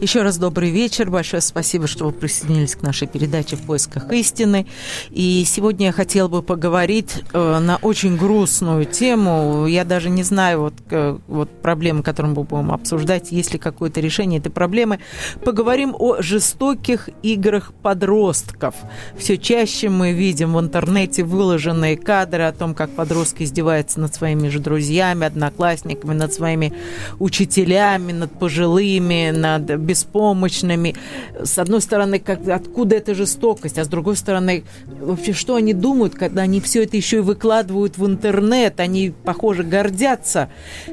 Еще 0.00 0.20
раз 0.20 0.36
добрый 0.36 0.68
вечер. 0.70 1.10
Большое 1.10 1.40
спасибо, 1.40 1.86
что 1.86 2.04
вы 2.04 2.12
присоединились 2.12 2.76
к 2.76 2.82
нашей 2.82 3.08
передаче 3.08 3.56
«В 3.56 3.62
поисках 3.62 4.12
истины». 4.12 4.66
И 5.08 5.42
сегодня 5.46 5.86
я 5.86 5.92
хотела 5.92 6.28
бы 6.28 6.42
поговорить 6.42 7.22
э, 7.32 7.58
на 7.60 7.76
очень 7.76 8.18
грустную 8.18 8.84
тему. 8.84 9.66
Я 9.66 9.86
даже 9.86 10.10
не 10.10 10.22
знаю, 10.22 10.60
вот, 10.60 10.74
э, 10.90 11.16
вот 11.28 11.48
проблемы, 11.62 12.02
которые 12.02 12.34
мы 12.34 12.42
будем 12.44 12.72
обсуждать, 12.72 13.32
есть 13.32 13.54
ли 13.54 13.58
какое-то 13.58 14.00
решение 14.00 14.38
этой 14.38 14.50
проблемы. 14.50 14.98
Поговорим 15.42 15.96
о 15.98 16.20
жестоких 16.20 17.08
играх 17.22 17.72
подростков. 17.82 18.74
Все 19.16 19.38
чаще 19.38 19.88
мы 19.88 20.12
видим 20.12 20.52
в 20.52 20.60
интернете 20.60 21.24
выложенные 21.24 21.96
кадры 21.96 22.42
о 22.42 22.52
том, 22.52 22.74
как 22.74 22.90
подростки 22.90 23.44
издеваются 23.44 23.98
над 24.00 24.14
своими 24.14 24.48
же 24.48 24.58
друзьями, 24.58 25.26
одноклассниками, 25.26 26.12
над 26.12 26.34
своими 26.34 26.74
учителями, 27.18 28.12
над 28.12 28.38
пожилыми, 28.38 29.30
над 29.30 29.85
беспомощными. 29.86 30.96
С 31.42 31.58
одной 31.58 31.80
стороны, 31.80 32.18
как, 32.18 32.46
откуда 32.48 32.96
эта 32.96 33.14
жестокость, 33.14 33.78
а 33.78 33.84
с 33.84 33.88
другой 33.88 34.16
стороны, 34.16 34.64
вообще, 34.86 35.32
что 35.32 35.54
они 35.54 35.72
думают, 35.72 36.14
когда 36.14 36.42
они 36.42 36.60
все 36.60 36.84
это 36.84 36.96
еще 36.96 37.18
и 37.18 37.20
выкладывают 37.20 37.96
в 37.96 38.06
интернет, 38.06 38.80
они, 38.80 39.14
похоже, 39.24 39.62
гордятся 39.62 40.50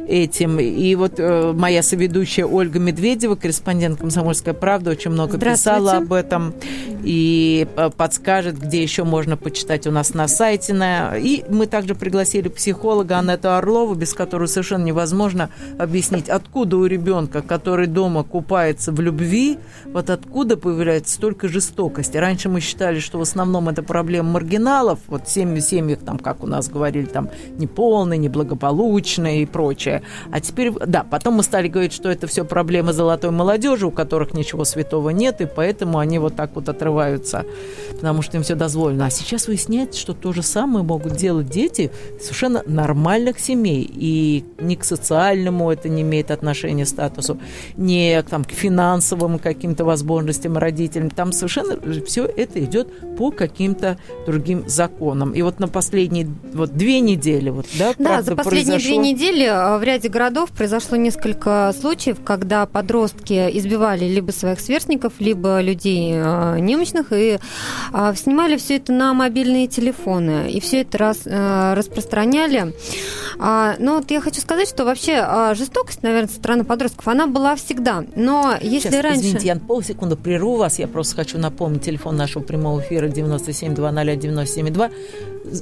этим. 0.07 0.59
И 0.59 0.95
вот 0.95 1.13
э, 1.17 1.53
моя 1.53 1.81
соведущая 1.81 2.45
Ольга 2.45 2.79
Медведева, 2.79 3.35
корреспондент 3.35 3.99
«Комсомольская 3.99 4.53
правда», 4.53 4.91
очень 4.91 5.11
много 5.11 5.37
писала 5.37 5.93
об 5.97 6.13
этом 6.13 6.53
и 7.03 7.67
э, 7.75 7.89
подскажет, 7.95 8.57
где 8.59 8.81
еще 8.81 9.03
можно 9.03 9.37
почитать 9.37 9.87
у 9.87 9.91
нас 9.91 10.13
на 10.13 10.27
сайте. 10.27 10.73
На... 10.73 11.17
И 11.17 11.43
мы 11.49 11.67
также 11.67 11.95
пригласили 11.95 12.47
психолога 12.49 13.19
Анету 13.19 13.53
Орлову, 13.53 13.95
без 13.95 14.13
которой 14.13 14.47
совершенно 14.47 14.83
невозможно 14.83 15.49
объяснить, 15.77 16.29
откуда 16.29 16.77
у 16.77 16.85
ребенка, 16.85 17.41
который 17.41 17.87
дома 17.87 18.23
купается 18.23 18.82
в 18.91 18.99
любви, 18.99 19.57
вот 19.85 20.09
откуда 20.09 20.57
появляется 20.57 21.15
столько 21.15 21.47
жестокости. 21.47 22.17
Раньше 22.17 22.49
мы 22.49 22.59
считали, 22.59 22.99
что 22.99 23.17
в 23.17 23.21
основном 23.21 23.69
это 23.69 23.83
проблема 23.83 24.31
маргиналов, 24.31 24.99
вот 25.07 25.29
семьи, 25.29 25.59
семьях, 25.59 25.99
там, 25.99 26.17
как 26.19 26.43
у 26.43 26.47
нас 26.47 26.69
говорили, 26.69 27.05
там, 27.05 27.29
неполные, 27.57 28.17
неблагополучные 28.17 29.43
и 29.43 29.45
прочее. 29.45 30.03
А 30.31 30.39
теперь, 30.39 30.71
да, 30.71 31.03
потом 31.03 31.35
мы 31.35 31.43
стали 31.43 31.67
говорить, 31.67 31.93
что 31.93 32.09
это 32.09 32.27
все 32.27 32.43
проблемы 32.43 32.93
золотой 32.93 33.31
молодежи, 33.31 33.87
у 33.87 33.91
которых 33.91 34.33
ничего 34.33 34.65
святого 34.65 35.09
нет, 35.09 35.41
и 35.41 35.45
поэтому 35.45 35.99
они 35.99 36.19
вот 36.19 36.35
так 36.35 36.55
вот 36.55 36.69
отрываются, 36.69 37.45
потому 37.91 38.21
что 38.21 38.37
им 38.37 38.43
все 38.43 38.55
дозволено. 38.55 39.05
А 39.05 39.09
сейчас 39.09 39.47
выясняется, 39.47 39.99
что 39.99 40.13
то 40.13 40.33
же 40.33 40.43
самое 40.43 40.83
могут 40.83 41.15
делать 41.15 41.49
дети 41.49 41.91
совершенно 42.19 42.63
нормальных 42.65 43.39
семей, 43.39 43.89
и 43.89 44.45
ни 44.59 44.75
к 44.75 44.83
социальному 44.83 45.71
это 45.71 45.89
не 45.89 46.01
имеет 46.01 46.31
отношения 46.31 46.85
статусу, 46.85 47.39
ни 47.77 48.21
там, 48.29 48.43
к 48.43 48.51
финансовому 48.51 48.72
финансовым 48.73 49.37
каким-то 49.37 49.85
возможностям 49.85 50.57
родителям. 50.57 51.11
Там 51.11 51.31
совершенно 51.31 51.77
все 52.05 52.25
это 52.25 52.63
идет 52.63 52.87
по 53.17 53.29
каким-то 53.29 53.97
другим 54.25 54.63
законам. 54.67 55.31
И 55.31 55.43
вот 55.43 55.59
на 55.59 55.67
последние 55.67 56.27
вот 56.53 56.75
две 56.75 56.99
недели, 56.99 57.51
вот, 57.51 57.67
да, 57.77 57.93
да, 57.99 58.21
за 58.23 58.35
последние 58.35 58.79
произошло... 58.79 59.01
две 59.01 59.11
недели 59.11 59.45
а, 59.45 59.77
в 59.77 59.83
ряде 59.83 60.09
городов 60.09 60.49
произошло 60.49 60.97
несколько 60.97 61.73
случаев, 61.79 62.17
когда 62.23 62.65
подростки 62.65 63.49
избивали 63.53 64.05
либо 64.05 64.31
своих 64.31 64.59
сверстников, 64.59 65.13
либо 65.19 65.61
людей 65.61 66.13
а, 66.15 66.57
немощных 66.57 67.13
и 67.13 67.37
а, 67.91 68.15
снимали 68.15 68.57
все 68.57 68.77
это 68.77 68.91
на 68.91 69.13
мобильные 69.13 69.67
телефоны 69.67 70.49
и 70.49 70.59
все 70.59 70.81
это 70.81 70.97
раз, 70.97 71.19
распространяли. 71.25 72.73
Но 73.37 73.95
вот 73.95 74.11
я 74.11 74.21
хочу 74.21 74.41
сказать, 74.41 74.67
что 74.67 74.85
вообще 74.85 75.53
жестокость, 75.55 76.03
наверное, 76.03 76.27
со 76.27 76.35
стороны 76.35 76.63
подростков, 76.63 77.07
она 77.07 77.27
была 77.27 77.55
всегда. 77.55 78.03
Но 78.15 78.55
если 78.61 78.89
Сейчас, 78.89 79.03
раньше... 79.03 79.19
Извините, 79.21 79.47
я 79.47 79.55
полсекунды 79.55 80.15
прерву 80.15 80.57
вас. 80.57 80.79
Я 80.79 80.87
просто 80.87 81.15
хочу 81.15 81.37
напомнить 81.37 81.83
телефон 81.83 82.15
нашего 82.15 82.43
прямого 82.43 82.81
эфира 82.81 83.07
97 83.07 83.73
200 83.73 84.15
97 84.15 84.73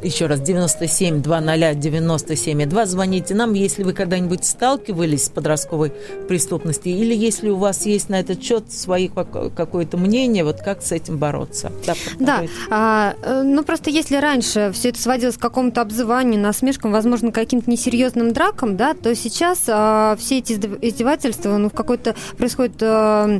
Еще 0.04 0.28
раз, 0.28 0.42
97 0.42 1.22
200 1.22 1.76
97 1.76 2.66
2. 2.66 2.86
Звоните 2.86 3.36
нам, 3.36 3.54
если 3.54 3.84
вы 3.84 3.94
когда-нибудь 3.94 4.46
сталкивались 4.46 5.26
с 5.26 5.30
подростковой 5.30 5.94
преступностью, 6.28 6.94
или 6.94 7.16
если 7.16 7.50
у 7.50 7.58
вас 7.58 7.86
есть 7.86 8.10
на 8.10 8.20
этот 8.20 8.44
счет 8.44 8.72
свои 8.72 9.08
какое-то 9.08 9.98
мнение, 9.98 10.44
вот 10.44 10.62
как 10.62 10.82
с 10.82 10.92
этим 10.92 11.18
бороться. 11.18 11.72
Да, 11.86 11.94
да 12.20 12.44
а, 12.70 13.16
э, 13.22 13.42
ну 13.44 13.64
просто 13.64 13.90
если 13.90 14.18
раньше 14.18 14.72
все 14.74 14.90
это 14.90 15.02
сводилось 15.02 15.38
к 15.38 15.42
какому-то 15.42 15.82
обзыванию, 15.82 16.40
насмешкам, 16.40 16.92
возможно, 16.92 17.32
каким-то 17.32 17.70
несерьезным 17.70 18.34
дракам, 18.34 18.78
да, 18.78 18.94
то 18.94 19.14
сейчас 19.16 19.64
а, 19.68 20.16
все 20.20 20.40
эти 20.40 20.54
издевательства 20.54 21.58
ну, 21.58 21.70
в 21.70 21.74
какой-то 21.74 22.16
происходит 22.38 22.82
Э, 22.82 23.40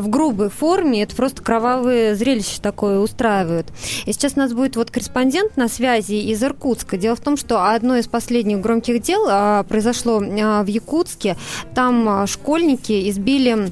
в 0.00 0.08
грубой 0.08 0.50
форме, 0.50 1.02
это 1.02 1.14
просто 1.16 1.42
кровавое 1.42 2.14
зрелище 2.14 2.60
такое 2.60 2.98
устраивают. 2.98 3.66
И 4.06 4.12
сейчас 4.12 4.34
у 4.36 4.40
нас 4.40 4.52
будет 4.52 4.76
вот 4.76 4.90
корреспондент 4.90 5.56
на 5.60 5.68
связи 5.68 6.14
из 6.14 6.42
Иркутска. 6.42 6.96
Дело 6.96 7.14
в 7.14 7.20
том, 7.20 7.36
что 7.36 7.70
одно 7.70 7.96
из 7.96 8.08
последних 8.08 8.60
громких 8.60 9.02
дел 9.02 9.26
а, 9.28 9.62
произошло 9.64 10.18
а, 10.20 10.62
в 10.62 10.66
Якутске. 10.66 11.36
Там 11.74 12.08
а, 12.08 12.26
школьники 12.26 13.10
избили 13.10 13.70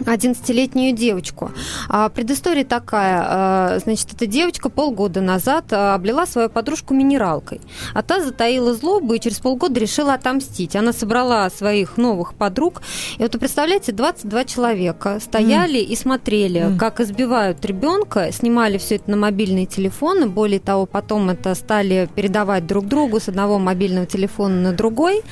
11-летнюю 0.00 0.94
девочку. 0.94 1.50
А 1.88 2.08
предыстория 2.08 2.64
такая. 2.64 3.24
А, 3.26 3.78
значит, 3.82 4.12
эта 4.12 4.26
девочка 4.26 4.68
полгода 4.68 5.20
назад 5.20 5.72
а, 5.72 5.94
облила 5.94 6.26
свою 6.26 6.48
подружку 6.48 6.94
минералкой. 6.94 7.60
А 7.94 8.02
та 8.02 8.20
затаила 8.20 8.74
злобу 8.74 9.14
и 9.14 9.20
через 9.20 9.38
полгода 9.38 9.78
решила 9.80 10.14
отомстить. 10.14 10.76
Она 10.76 10.92
собрала 10.92 11.48
своих 11.50 11.96
новых 11.96 12.34
подруг. 12.34 12.82
И 13.18 13.22
вот, 13.22 13.32
представляете, 13.32 13.92
22 13.92 14.44
человека 14.44 15.18
стояли 15.20 15.80
mm. 15.80 15.84
и 15.84 15.96
смотрели, 15.96 16.60
mm. 16.62 16.78
как 16.78 17.00
избивают 17.00 17.64
ребенка, 17.64 18.30
снимали 18.32 18.78
все 18.78 18.96
это 18.96 19.10
на 19.10 19.16
мобильные 19.16 19.66
телефоны. 19.66 20.26
Более 20.26 20.60
того, 20.60 20.86
потом 20.86 21.30
это 21.30 21.54
стали 21.54 22.08
передавать 22.14 22.66
друг 22.66 22.86
другу 22.86 23.20
с 23.20 23.28
одного 23.28 23.58
мобильного 23.58 24.06
телефона 24.06 24.56
на 24.56 24.72
другой. 24.72 25.22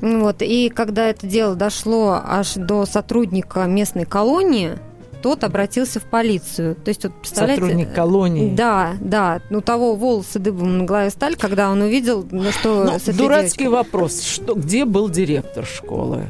Вот. 0.00 0.42
И 0.42 0.68
когда 0.68 1.08
это 1.08 1.26
дело 1.26 1.54
дошло 1.54 2.20
аж 2.24 2.54
до 2.54 2.86
сотрудника 2.86 3.64
местного 3.64 3.93
местной 3.94 4.04
колонии, 4.04 4.78
тот 5.22 5.44
обратился 5.44 6.00
в 6.00 6.04
полицию. 6.04 6.74
То 6.74 6.90
есть, 6.90 7.04
вот, 7.04 7.14
представляете... 7.14 7.62
Сотрудник 7.62 7.94
колонии. 7.94 8.54
Да, 8.54 8.94
да. 9.00 9.40
Ну, 9.50 9.60
того 9.60 9.94
волосы 9.94 10.38
дыбом 10.38 10.78
на 10.78 10.84
голове 10.84 11.10
стали, 11.10 11.34
когда 11.34 11.70
он 11.70 11.80
увидел, 11.80 12.26
ну, 12.30 12.50
что... 12.50 12.84
Ну, 12.84 13.12
дурацкий 13.14 13.64
девочкой... 13.64 13.68
вопрос. 13.68 14.22
Что, 14.22 14.54
где 14.54 14.84
был 14.84 15.08
директор 15.08 15.64
школы? 15.64 16.24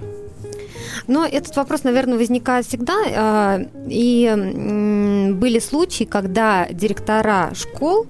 Но 1.07 1.27
этот 1.27 1.57
вопрос, 1.57 1.85
наверное, 1.85 2.19
возникает 2.19 2.67
всегда. 2.67 2.95
А, 3.17 3.61
и 3.89 5.33
были 5.35 5.59
случаи, 5.59 6.05
когда 6.05 6.67
директора 6.71 7.51
школ, 7.55 8.07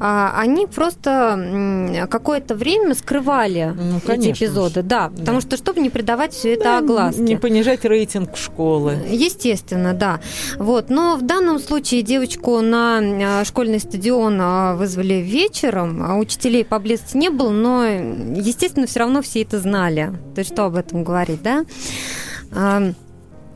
а, 0.00 0.34
они 0.36 0.66
просто 0.66 2.06
какое-то 2.10 2.54
время 2.54 2.94
скрывали 2.94 3.74
ну, 3.76 4.00
эти 4.12 4.32
эпизоды. 4.32 4.82
Да, 4.82 5.08
да, 5.08 5.18
потому 5.18 5.40
что, 5.40 5.56
чтобы 5.56 5.80
не 5.80 5.90
придавать 5.90 6.32
все 6.32 6.54
это 6.54 6.64
да, 6.64 6.78
огласке. 6.78 7.22
Не 7.22 7.36
понижать 7.36 7.84
рейтинг 7.84 8.36
школы. 8.36 8.98
Естественно, 9.08 9.94
да. 9.94 10.20
Вот. 10.56 10.90
Но 10.90 11.16
в 11.16 11.22
данном 11.22 11.58
случае 11.58 12.02
девочку 12.02 12.60
на 12.60 13.00
а, 13.00 13.44
школьный 13.44 13.80
стадион 13.80 14.76
вызвали 14.76 15.14
вечером, 15.14 16.02
а 16.02 16.16
учителей 16.16 16.64
поблизости 16.64 17.16
не 17.16 17.30
было, 17.30 17.50
но, 17.50 17.84
естественно, 17.84 18.86
все 18.86 19.00
равно 19.00 19.22
все 19.22 19.42
это 19.42 19.60
знали. 19.60 20.12
То 20.34 20.40
есть 20.40 20.52
что 20.52 20.64
об 20.64 20.76
этом 20.76 21.04
говорить, 21.04 21.42
да? 21.42 21.64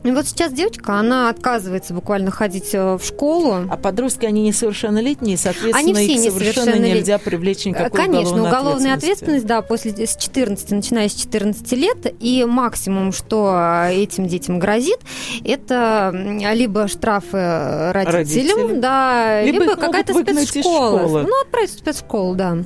И 0.03 0.11
вот 0.11 0.25
сейчас 0.27 0.53
девочка, 0.53 0.97
она 0.97 1.29
отказывается 1.29 1.93
буквально 1.93 2.31
ходить 2.31 2.73
э, 2.73 2.97
в 2.97 3.03
школу. 3.03 3.65
А 3.69 3.75
подростки, 3.75 4.25
они 4.25 4.43
несовершеннолетние, 4.43 5.35
соответственно, 5.35 5.77
они 5.77 5.93
все 5.93 6.27
их 6.27 6.31
совершенно 6.31 6.75
нельзя 6.75 7.17
привлечь 7.17 7.65
никакой 7.65 7.89
Конечно, 7.89 8.35
уголовной 8.35 8.49
уголовная 8.49 8.93
ответственность, 8.93 9.45
да, 9.45 9.61
после 9.61 9.91
с 10.07 10.15
14, 10.15 10.71
начиная 10.71 11.09
с 11.09 11.15
14 11.15 11.69
лет, 11.73 12.15
и 12.21 12.45
максимум, 12.45 13.11
что 13.11 13.53
э, 13.53 13.95
этим 13.95 14.27
детям 14.27 14.57
грозит, 14.57 14.99
это 15.43 16.11
либо 16.53 16.87
штрафы 16.87 17.91
родителям, 17.91 18.57
Родители. 18.57 18.79
да, 18.79 19.41
либо, 19.41 19.63
либо 19.65 19.75
какая-то 19.75 20.13
спецшкола. 20.13 21.23
Ну, 21.23 21.41
отправить 21.41 21.71
в 21.71 21.77
спецшколу, 21.77 22.35
да. 22.35 22.57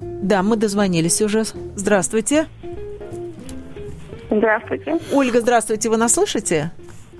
Да, 0.00 0.42
мы 0.42 0.56
дозвонились 0.56 1.20
уже. 1.20 1.44
Здравствуйте. 1.76 2.46
Здравствуйте. 4.30 4.98
Ольга, 5.12 5.40
здравствуйте. 5.40 5.88
Вы 5.88 5.96
нас 5.96 6.14
слышите? 6.14 6.70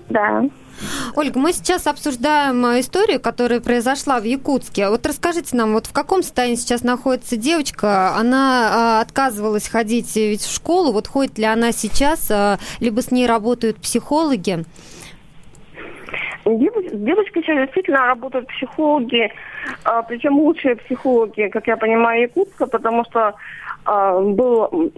Да. 0.09 0.45
Ольга, 1.15 1.39
мы 1.39 1.53
сейчас 1.53 1.87
обсуждаем 1.87 2.65
э, 2.67 2.81
историю, 2.81 3.21
которая 3.21 3.61
произошла 3.61 4.21
в 4.21 4.25
Якутске. 4.25 4.89
Вот 4.89 5.07
расскажите 5.07 5.57
нам, 5.57 5.73
вот 5.73 5.87
в 5.87 5.93
каком 5.93 6.23
состоянии 6.23 6.57
сейчас 6.57 6.85
находится 6.85 7.37
девочка? 7.37 8.15
Она 8.15 8.99
а, 8.99 9.01
отказывалась 9.01 9.69
ходить 9.69 10.15
ведь 10.17 10.43
в 10.43 10.55
школу. 10.55 10.93
Вот 10.93 11.09
ходит 11.09 11.39
ли 11.39 11.45
она 11.45 11.73
сейчас? 11.73 12.31
А, 12.31 12.59
либо 12.81 13.01
с 13.01 13.11
ней 13.11 13.27
работают 13.27 13.79
психологи? 13.79 14.65
Девочки 16.45 17.41
сейчас 17.41 17.57
действительно 17.57 18.07
работают 18.07 18.47
психологи, 18.49 19.33
а, 19.83 20.03
причем 20.03 20.39
лучшие 20.39 20.77
психологи, 20.77 21.49
как 21.49 21.67
я 21.67 21.77
понимаю, 21.77 22.23
Якутска, 22.23 22.67
потому 22.67 23.05
что 23.07 23.35
а, 23.85 24.21
был 24.21 24.93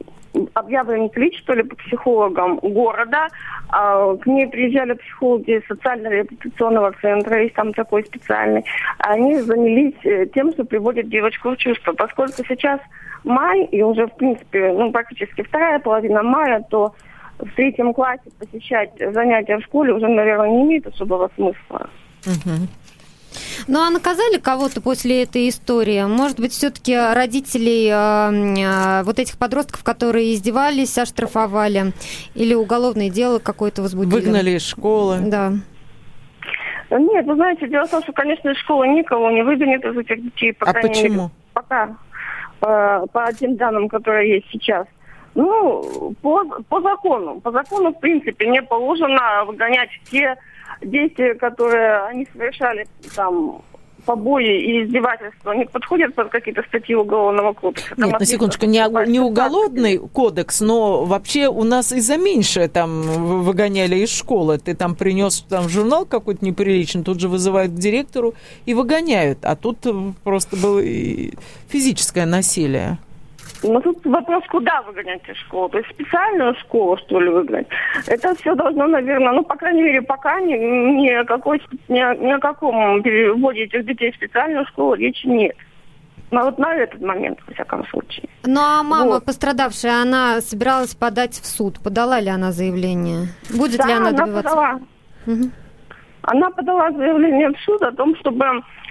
объявлен 0.55 1.09
клич, 1.09 1.39
что 1.39 1.55
ли, 1.55 1.63
по 1.63 1.77
психологам 1.77 2.59
города. 2.59 3.29
А, 3.69 4.17
к 4.17 4.27
ней 4.27 4.47
приезжали 4.47 4.95
психологи 4.95 5.63
социально-реабилитационного 5.69 6.93
центра, 7.01 7.43
есть 7.43 7.55
там 7.55 7.73
такой 7.75 8.05
специальный. 8.05 8.65
Они 8.99 9.37
занялись 9.41 9.95
э, 10.05 10.27
тем, 10.35 10.53
что 10.53 10.65
приводят 10.65 11.09
девочку 11.09 11.51
в 11.51 11.57
чувство. 11.57 11.93
Поскольку 11.93 12.45
сейчас 12.49 12.81
май, 13.25 13.65
и 13.65 13.83
уже, 13.83 14.07
в 14.07 14.17
принципе, 14.17 14.73
ну, 14.73 14.93
практически 14.93 15.43
вторая 15.43 15.79
половина 15.79 16.23
мая, 16.23 16.65
то 16.71 16.95
в 17.39 17.51
третьем 17.55 17.95
классе 17.95 18.31
посещать 18.39 18.91
занятия 18.99 19.59
в 19.59 19.63
школе 19.63 19.93
уже, 19.93 20.09
наверное, 20.09 20.51
не 20.51 20.63
имеет 20.63 20.87
особого 20.87 21.31
смысла. 21.37 21.89
Ну 23.67 23.81
а 23.81 23.91
наказали 23.91 24.39
кого-то 24.39 24.81
после 24.81 25.23
этой 25.23 25.49
истории? 25.49 26.05
Может 26.05 26.39
быть, 26.39 26.53
все-таки 26.53 26.97
родителей 26.97 27.89
э, 27.91 29.01
э, 29.01 29.03
вот 29.05 29.19
этих 29.19 29.39
подростков, 29.39 29.83
которые 29.83 30.35
издевались, 30.35 30.97
оштрафовали? 30.99 31.93
Или 32.35 32.55
уголовное 32.55 33.11
дело 33.11 33.39
какое-то 33.39 33.83
возбудили? 33.83 34.21
Выгнали 34.21 34.51
из 34.51 34.67
школы? 34.67 35.19
Да. 35.27 35.53
Нет, 36.91 37.27
вы 37.27 37.35
знаете, 37.35 37.69
дело 37.69 37.87
в 37.87 37.91
том, 37.91 38.03
что, 38.03 38.13
конечно, 38.13 38.49
из 38.49 38.57
школы 38.59 38.89
никого 38.89 39.31
не 39.31 39.43
выгонят 39.43 39.85
из 39.85 39.97
этих 39.97 40.23
детей. 40.23 40.53
По 40.55 40.71
а 40.71 40.73
почему? 40.73 41.15
Мере, 41.15 41.31
пока. 41.53 41.97
По, 42.61 43.07
по 43.13 43.33
тем 43.33 43.57
данным, 43.57 43.89
которые 43.89 44.37
есть 44.37 44.47
сейчас. 44.51 44.87
Ну, 45.35 46.15
по, 46.23 46.45
по 46.69 46.81
закону. 46.81 47.41
По 47.41 47.53
закону, 47.53 47.91
в 47.91 48.01
принципе, 48.01 48.47
не 48.47 48.63
положено 48.63 49.45
выгонять 49.47 49.91
те 50.11 50.37
действия, 50.83 51.35
которые 51.35 52.07
они 52.07 52.27
совершали, 52.33 52.87
там, 53.15 53.63
побои 54.09 54.63
и 54.63 54.85
издевательства, 54.85 55.53
они 55.53 55.67
подходят 55.67 56.15
под 56.15 56.31
какие-то 56.31 56.63
статьи 56.63 56.95
Уголовного 56.95 57.53
кодекса? 57.53 57.95
Нет, 57.99 58.19
на 58.19 58.25
секундочку, 58.25 58.65
не, 58.65 58.83
не 59.07 59.21
уголовный 59.21 59.99
кодекс, 59.99 60.63
но 60.63 61.05
вообще 61.05 61.49
у 61.49 61.63
нас 61.63 61.93
и 61.93 62.01
за 62.01 62.17
меньшее 62.17 62.69
там 62.69 63.03
выгоняли 63.43 63.97
из 63.97 64.11
школы. 64.11 64.59
Ты 64.59 64.75
там 64.75 64.95
принес 64.95 65.45
там 65.49 65.69
журнал 65.69 66.07
какой-то 66.07 66.43
неприличный, 66.43 67.05
тут 67.05 67.21
же 67.21 67.29
вызывают 67.29 67.73
к 67.73 67.75
директору 67.75 68.35
и 68.65 68.73
выгоняют. 68.73 69.41
А 69.43 69.57
тут 69.57 69.87
просто 70.25 70.57
было 70.57 70.81
физическое 71.69 72.25
насилие. 72.25 72.99
Ну, 73.63 73.81
тут 73.81 74.05
вопрос, 74.05 74.45
куда 74.49 74.83
выгонять 74.83 75.29
из 75.29 75.37
школы? 75.37 75.71
То 75.71 75.79
есть 75.79 75.91
специальную 75.91 76.55
школу, 76.57 76.97
что 76.99 77.21
ли, 77.21 77.29
выгнать? 77.29 77.67
Это 78.07 78.35
все 78.37 78.55
должно, 78.55 78.87
наверное, 78.87 79.33
ну, 79.33 79.43
по 79.43 79.57
крайней 79.57 79.83
мере, 79.83 80.03
пока 80.03 80.41
ни, 80.41 80.55
ни, 80.55 81.11
о, 81.11 81.25
какой, 81.25 81.61
ни, 81.89 82.25
ни 82.25 82.33
о 82.33 82.39
каком 82.39 83.03
переводе 83.03 83.65
этих 83.65 83.85
детей 83.85 84.13
в 84.13 84.17
специальную 84.17 84.67
школу 84.67 84.95
речи 84.95 85.27
нет. 85.27 85.57
Но 86.31 86.45
вот 86.45 86.59
на 86.59 86.75
этот 86.75 87.01
момент, 87.01 87.39
во 87.47 87.55
всяком 87.55 87.87
случае. 87.89 88.29
Ну, 88.45 88.61
а 88.61 88.83
мама 88.83 89.13
вот. 89.13 89.25
пострадавшая, 89.25 90.03
она 90.03 90.41
собиралась 90.41 90.95
подать 90.95 91.35
в 91.35 91.47
суд. 91.47 91.81
Подала 91.83 92.21
ли 92.21 92.29
она 92.29 92.53
заявление? 92.53 93.29
Будет 93.57 93.79
да, 93.79 93.87
ли 93.87 93.93
она 93.95 94.13
добиваться? 94.13 94.53
она 94.53 94.73
подала. 94.73 94.81
Угу. 95.27 95.51
Она 96.23 96.51
подала 96.51 96.91
заявление 96.93 97.51
в 97.51 97.59
суд 97.61 97.83
о 97.83 97.93
том, 97.93 98.15
чтобы 98.17 98.45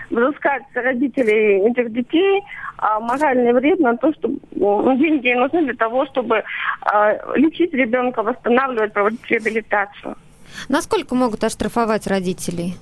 взыскать 0.09 0.63
родителей 0.73 1.69
этих 1.69 1.91
детей 1.91 2.43
а, 2.77 2.99
моральный 2.99 3.53
вред 3.53 3.79
на 3.79 3.97
то, 3.97 4.13
что 4.13 4.29
ну, 4.51 4.97
деньги 4.97 5.33
нужны 5.33 5.63
для 5.63 5.75
того, 5.75 6.05
чтобы 6.07 6.43
а, 6.81 7.35
лечить 7.35 7.73
ребенка, 7.73 8.23
восстанавливать, 8.23 8.93
проводить 8.93 9.25
реабилитацию. 9.29 10.15
Насколько 10.69 11.15
могут 11.15 11.43
оштрафовать 11.43 12.07
родителей? 12.07 12.75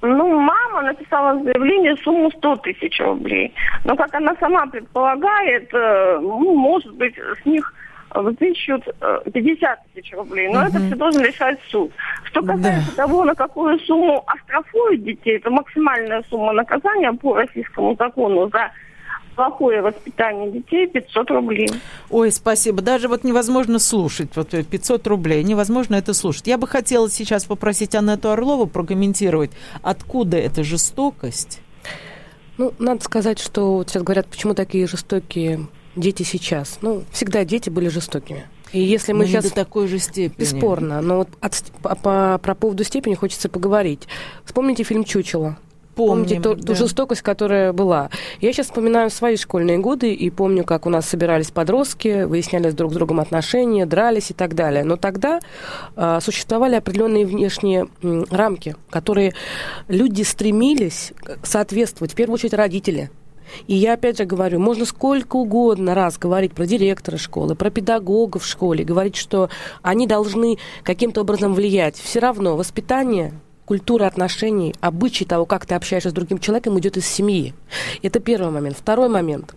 Ну, 0.00 0.40
мама 0.40 0.82
написала 0.82 1.42
заявление 1.42 1.96
сумму 1.96 2.30
100 2.30 2.56
тысяч 2.56 3.00
рублей. 3.00 3.52
Но, 3.84 3.96
как 3.96 4.14
она 4.14 4.36
сама 4.38 4.66
предполагает, 4.66 5.68
э, 5.74 6.18
ну, 6.20 6.54
может 6.54 6.94
быть, 6.94 7.14
с 7.18 7.44
них 7.44 7.74
взыщут 8.14 8.84
50 9.32 9.78
тысяч 9.94 10.12
рублей. 10.12 10.48
Но 10.48 10.60
угу. 10.60 10.68
это 10.68 10.78
все 10.78 10.96
должен 10.96 11.22
решать 11.22 11.58
суд. 11.70 11.92
Что 12.24 12.42
касается 12.42 12.90
да. 12.96 13.04
того, 13.04 13.24
на 13.24 13.34
какую 13.34 13.78
сумму 13.80 14.24
оштрафуют 14.26 15.02
детей, 15.04 15.36
это 15.36 15.50
максимальная 15.50 16.22
сумма 16.28 16.52
наказания 16.52 17.12
по 17.12 17.34
российскому 17.34 17.94
закону 17.96 18.48
за 18.50 18.70
плохое 19.38 19.82
воспитание 19.82 20.50
детей 20.50 20.88
500 20.88 21.30
рублей. 21.30 21.70
Ой, 22.10 22.32
спасибо. 22.32 22.82
Даже 22.82 23.06
вот 23.06 23.22
невозможно 23.22 23.78
слушать. 23.78 24.30
Вот 24.34 24.48
500 24.50 25.06
рублей. 25.06 25.44
Невозможно 25.44 25.94
это 25.94 26.12
слушать. 26.12 26.48
Я 26.48 26.58
бы 26.58 26.66
хотела 26.66 27.08
сейчас 27.08 27.44
попросить 27.44 27.94
Аннету 27.94 28.30
Орлову 28.32 28.66
прокомментировать, 28.66 29.52
откуда 29.82 30.36
эта 30.38 30.64
жестокость. 30.64 31.60
Ну, 32.56 32.74
надо 32.80 33.04
сказать, 33.04 33.38
что 33.38 33.74
вот 33.74 33.90
сейчас 33.90 34.02
говорят, 34.02 34.26
почему 34.26 34.54
такие 34.54 34.88
жестокие 34.88 35.60
дети 35.96 36.22
сейчас. 36.22 36.78
Ну, 36.82 37.04
всегда 37.12 37.44
дети 37.44 37.70
были 37.70 37.88
жестокими. 37.88 38.46
И 38.72 38.80
если 38.80 39.12
мы 39.12 39.20
но 39.20 39.26
сейчас... 39.26 39.44
до 39.44 39.54
такой 39.54 39.88
же 39.88 39.98
степени. 39.98 40.44
Бесспорно. 40.44 41.00
Но 41.00 41.18
вот 41.18 41.28
от, 41.40 41.62
по, 41.82 41.94
по, 41.94 42.38
про 42.42 42.54
поводу 42.54 42.84
степени 42.84 43.14
хочется 43.14 43.48
поговорить. 43.48 44.08
Вспомните 44.44 44.84
фильм 44.84 45.04
«Чучело». 45.04 45.58
Помним, 45.94 46.26
Помните 46.26 46.40
ту, 46.40 46.54
да. 46.54 46.62
ту 46.62 46.74
жестокость, 46.76 47.22
которая 47.22 47.72
была. 47.72 48.10
Я 48.40 48.52
сейчас 48.52 48.66
вспоминаю 48.66 49.10
свои 49.10 49.36
школьные 49.36 49.78
годы 49.78 50.14
и 50.14 50.30
помню, 50.30 50.62
как 50.62 50.86
у 50.86 50.90
нас 50.90 51.08
собирались 51.08 51.50
подростки, 51.50 52.22
выясняли 52.22 52.70
друг 52.70 52.92
с 52.92 52.94
другом 52.94 53.18
отношения, 53.18 53.84
дрались 53.84 54.30
и 54.30 54.34
так 54.34 54.54
далее. 54.54 54.84
Но 54.84 54.96
тогда 54.96 55.40
э, 55.96 56.18
существовали 56.22 56.76
определенные 56.76 57.26
внешние 57.26 57.88
э, 58.00 58.24
рамки, 58.30 58.76
которые 58.90 59.34
люди 59.88 60.22
стремились 60.22 61.14
соответствовать, 61.42 62.12
в 62.12 62.14
первую 62.14 62.34
очередь 62.34 62.54
родители– 62.54 63.10
и 63.66 63.74
я 63.74 63.94
опять 63.94 64.18
же 64.18 64.24
говорю, 64.24 64.58
можно 64.58 64.84
сколько 64.84 65.36
угодно 65.36 65.94
раз 65.94 66.18
говорить 66.18 66.52
про 66.52 66.66
директора 66.66 67.16
школы, 67.16 67.54
про 67.54 67.70
педагогов 67.70 68.42
в 68.42 68.46
школе, 68.46 68.84
говорить, 68.84 69.16
что 69.16 69.50
они 69.82 70.06
должны 70.06 70.58
каким-то 70.82 71.22
образом 71.22 71.54
влиять. 71.54 71.96
Все 71.96 72.18
равно 72.20 72.56
воспитание 72.56 73.32
культура 73.64 74.06
отношений, 74.06 74.74
обычай 74.80 75.24
того, 75.26 75.44
как 75.44 75.66
ты 75.66 75.74
общаешься 75.74 76.10
с 76.10 76.14
другим 76.14 76.38
человеком, 76.38 76.78
идет 76.78 76.96
из 76.96 77.06
семьи. 77.06 77.54
Это 78.02 78.18
первый 78.18 78.50
момент. 78.50 78.78
Второй 78.78 79.08
момент. 79.08 79.54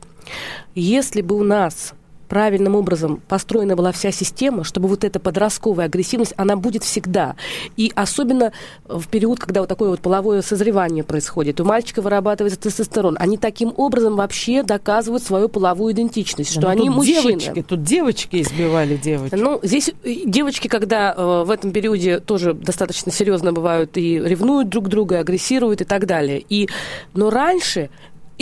Если 0.76 1.22
бы 1.22 1.36
у 1.36 1.44
нас 1.44 1.94
правильным 2.32 2.78
образом 2.78 3.22
построена 3.28 3.76
была 3.76 3.92
вся 3.92 4.10
система, 4.14 4.64
чтобы 4.64 4.88
вот 4.88 5.04
эта 5.04 5.20
подростковая 5.20 5.88
агрессивность, 5.88 6.34
она 6.38 6.56
будет 6.56 6.86
всегда. 6.86 7.36
И 7.76 7.92
особенно 7.94 8.54
в 8.86 9.06
период, 9.10 9.38
когда 9.38 9.60
вот 9.60 9.68
такое 9.68 9.90
вот 9.90 10.00
половое 10.00 10.42
созревание 10.42 11.04
происходит, 11.04 11.60
у 11.60 11.66
мальчика 11.66 12.02
вырабатывается 12.02 12.58
тестостерон. 12.58 13.18
Они 13.20 13.36
таким 13.36 13.74
образом 13.76 14.16
вообще 14.16 14.64
доказывают 14.64 15.24
свою 15.24 15.50
половую 15.50 15.92
идентичность, 15.92 16.52
что 16.54 16.62
да, 16.62 16.70
они 16.70 16.90
мужчины. 16.90 17.38
Девочки, 17.38 17.66
тут 17.68 17.84
девочки 17.84 18.42
избивали 18.42 18.96
девочек. 18.96 19.38
Ну, 19.38 19.60
здесь 19.62 19.90
э, 19.90 20.14
девочки, 20.24 20.70
когда 20.70 21.14
э, 21.14 21.44
в 21.46 21.52
этом 21.52 21.74
периоде 21.74 22.20
тоже 22.20 22.54
достаточно 22.54 23.12
серьезно 23.12 23.52
бывают 23.52 23.98
и 23.98 24.18
ревнуют 24.18 24.70
друг 24.70 24.88
друга, 24.88 25.18
и 25.18 25.20
агрессируют 25.20 25.82
и 25.82 25.84
так 25.84 26.06
далее. 26.06 26.42
И, 26.48 26.70
но 27.14 27.30
раньше 27.30 27.90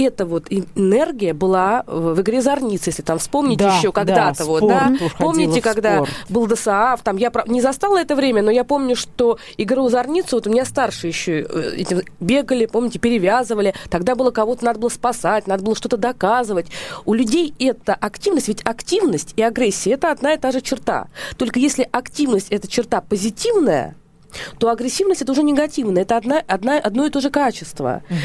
эта 0.04 0.26
вот 0.26 0.48
энергия 0.50 1.34
была 1.34 1.84
в 1.88 2.22
игре 2.22 2.42
Зорницы, 2.42 2.90
если 2.90 3.02
там 3.02 3.20
вспомните 3.20 3.66
да, 3.66 3.78
еще 3.78 3.92
когда-то. 3.92 4.40
Да, 4.40 4.46
вот, 4.46 4.68
да? 4.68 4.94
Помните, 5.18 5.62
когда 5.62 6.06
был 6.30 6.48
ДСАФ, 6.48 7.02
там 7.02 7.18
я 7.18 7.32
не 7.48 7.62
застала 7.62 7.98
это 7.98 8.16
время, 8.16 8.42
но 8.42 8.52
я 8.52 8.64
помню, 8.64 8.96
что 8.96 9.38
игру 9.58 9.90
Зорницу, 9.90 10.38
вот 10.38 10.48
у 10.48 10.50
меня 10.50 10.66
старшие 10.66 11.10
еще 11.10 11.42
э, 11.42 11.74
эти, 11.78 12.06
бегали, 12.20 12.66
помните, 12.66 13.00
перевязывали, 13.00 13.74
тогда 13.90 14.16
было 14.16 14.32
кого-то 14.32 14.66
надо 14.66 14.80
было 14.80 14.90
спасать, 14.90 15.48
надо 15.48 15.64
было 15.64 15.76
что-то 15.76 15.98
доказывать. 15.98 16.68
У 17.06 17.14
людей 17.14 17.54
это 17.60 17.94
активность, 17.94 18.48
ведь 18.48 18.62
активность 18.64 19.34
и 19.36 19.42
агрессия 19.42 19.92
это 19.92 20.12
одна 20.12 20.34
и 20.34 20.38
та 20.38 20.52
же 20.52 20.62
черта. 20.62 21.08
Только 21.38 21.60
если 21.60 21.88
активность 21.92 22.50
это 22.50 22.68
черта 22.68 23.02
позитивная, 23.02 23.96
то 24.58 24.70
агрессивность 24.70 25.22
это 25.22 25.32
уже 25.32 25.44
негативно, 25.44 26.00
это 26.00 26.18
одна, 26.18 26.44
одна, 26.48 26.78
одно 26.78 27.06
и 27.06 27.10
то 27.10 27.22
же 27.22 27.30
качество. 27.30 28.04
Угу. 28.10 28.18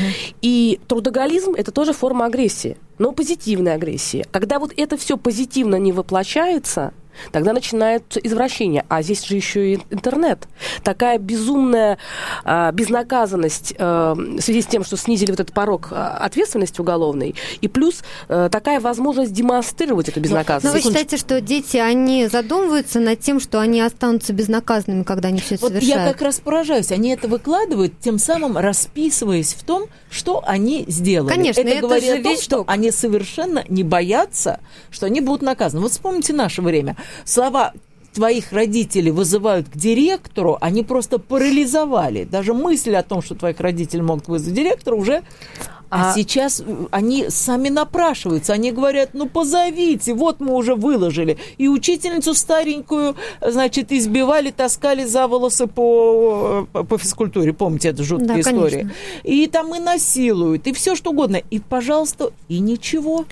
И 0.42 0.80
трудоголизм 0.86 1.52
это 1.52 1.70
тоже 1.70 1.92
форма 1.92 2.26
агрессии, 2.26 2.76
но 2.98 3.12
позитивной 3.12 3.74
агрессии. 3.74 4.26
Когда 4.30 4.58
вот 4.58 4.72
это 4.76 4.96
все 4.96 5.16
позитивно 5.16 5.76
не 5.76 5.92
воплощается, 5.92 6.92
тогда 7.32 7.52
начинается 7.52 8.20
извращение. 8.20 8.84
А 8.88 9.02
здесь 9.02 9.24
же 9.24 9.36
еще 9.36 9.74
и 9.74 9.80
интернет. 9.90 10.46
Такая 10.82 11.18
безумная 11.18 11.98
э, 12.44 12.72
безнаказанность 12.72 13.74
э, 13.76 14.14
в 14.16 14.40
связи 14.40 14.62
с 14.62 14.66
тем, 14.66 14.84
что 14.84 14.96
снизили 14.96 15.30
вот 15.30 15.40
этот 15.40 15.54
порог 15.54 15.88
а, 15.90 16.16
ответственности 16.18 16.80
уголовной, 16.80 17.34
и 17.60 17.68
плюс 17.68 18.02
э, 18.28 18.48
такая 18.50 18.80
возможность 18.80 19.32
демонстрировать 19.32 20.08
эту 20.08 20.20
безнаказанность. 20.20 20.64
Но 20.64 20.72
вы 20.72 20.80
считаете, 20.80 21.16
что 21.16 21.40
дети, 21.40 21.76
они 21.76 22.26
задумываются 22.26 23.00
над 23.00 23.20
тем, 23.20 23.40
что 23.40 23.60
они 23.60 23.80
останутся 23.80 24.32
безнаказанными, 24.32 25.02
когда 25.02 25.28
они 25.28 25.40
все 25.40 25.56
это 25.56 25.64
вот 25.64 25.72
совершают? 25.72 26.06
я 26.06 26.12
как 26.12 26.22
раз 26.22 26.40
поражаюсь. 26.40 26.90
Они 26.92 27.10
это 27.10 27.28
выкладывают, 27.28 27.98
тем 28.00 28.18
самым 28.18 28.58
расписываясь 28.58 29.54
в 29.54 29.64
том, 29.64 29.86
что 30.10 30.42
они 30.46 30.84
сделали. 30.88 31.32
Конечно, 31.32 31.60
это, 31.60 31.70
это 31.70 31.80
говорит 31.80 32.20
о 32.20 32.22
том, 32.22 32.36
что 32.38 32.64
они 32.66 32.90
совершенно 32.90 33.64
не 33.68 33.82
боятся, 33.82 34.60
что 34.90 35.06
они 35.06 35.20
будут 35.20 35.42
наказаны. 35.42 35.82
Вот 35.82 35.92
вспомните 35.92 36.32
наше 36.32 36.62
время 36.62 36.96
слова 37.24 37.72
твоих 38.14 38.52
родителей 38.52 39.10
вызывают 39.10 39.68
к 39.68 39.76
директору, 39.76 40.56
они 40.60 40.84
просто 40.84 41.18
парализовали. 41.18 42.24
Даже 42.24 42.54
мысль 42.54 42.94
о 42.94 43.02
том, 43.02 43.20
что 43.22 43.34
твоих 43.34 43.60
родителей 43.60 44.02
могут 44.02 44.28
вызвать 44.28 44.54
директора, 44.54 44.94
уже 44.94 45.24
а, 45.90 46.10
а 46.10 46.14
сейчас 46.14 46.62
они 46.90 47.26
сами 47.28 47.68
напрашиваются, 47.68 48.52
они 48.52 48.72
говорят, 48.72 49.10
ну 49.12 49.28
позовите, 49.28 50.14
вот 50.14 50.40
мы 50.40 50.54
уже 50.54 50.74
выложили. 50.74 51.38
И 51.56 51.68
учительницу 51.68 52.34
старенькую, 52.34 53.14
значит, 53.40 53.92
избивали, 53.92 54.50
таскали 54.50 55.04
за 55.04 55.28
волосы 55.28 55.66
по, 55.68 56.66
по 56.72 56.98
физкультуре, 56.98 57.52
помните, 57.52 57.90
это 57.90 58.02
жуткая 58.02 58.28
да, 58.28 58.40
история. 58.40 58.78
Конечно. 58.78 58.92
И 59.22 59.46
там 59.46 59.74
и 59.74 59.78
насилуют, 59.78 60.66
и 60.66 60.72
все 60.72 60.96
что 60.96 61.10
угодно. 61.10 61.40
И, 61.50 61.60
пожалуйста, 61.60 62.32
и 62.48 62.58
ничего. 62.58 63.26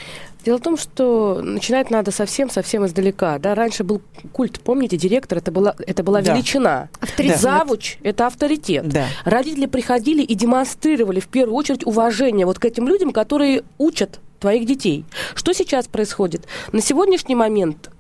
Дело 0.45 0.59
в 0.59 0.63
том, 0.63 0.77
что 0.77 1.41
начинать 1.43 1.91
надо 1.91 2.11
совсем-совсем 2.11 2.85
издалека. 2.87 3.39
Да? 3.39 3.55
Раньше 3.55 3.85
был 3.85 4.03
культ, 4.33 4.61
помните, 4.61 4.97
директор, 4.97 5.39
это 5.39 5.53
была, 5.53 5.75
это 5.87 6.03
была 6.03 6.21
да. 6.21 6.35
величина. 6.35 6.89
Авторитет. 7.01 7.41
Завуч– 7.41 7.99
это 8.03 8.27
авторитет. 8.27 8.89
Да. 8.89 9.07
Родители 9.25 9.67
приходили 9.67 10.23
и 10.23 10.35
демонстрировали 10.35 11.21
в 11.21 11.29
первую 11.29 11.57
очередь 11.57 11.87
уважение 11.87 12.47
вот 12.47 12.59
к 12.59 12.65
этим 12.65 12.89
людям, 12.89 13.13
которые 13.13 13.63
учат 13.79 14.21
твоих 14.41 14.67
детей. 14.67 15.05
Что 15.35 15.53
сейчас 15.53 15.87
происходит? 15.87 16.47
На 16.73 16.81
сегодняшний 16.81 17.37
момент 17.37 17.91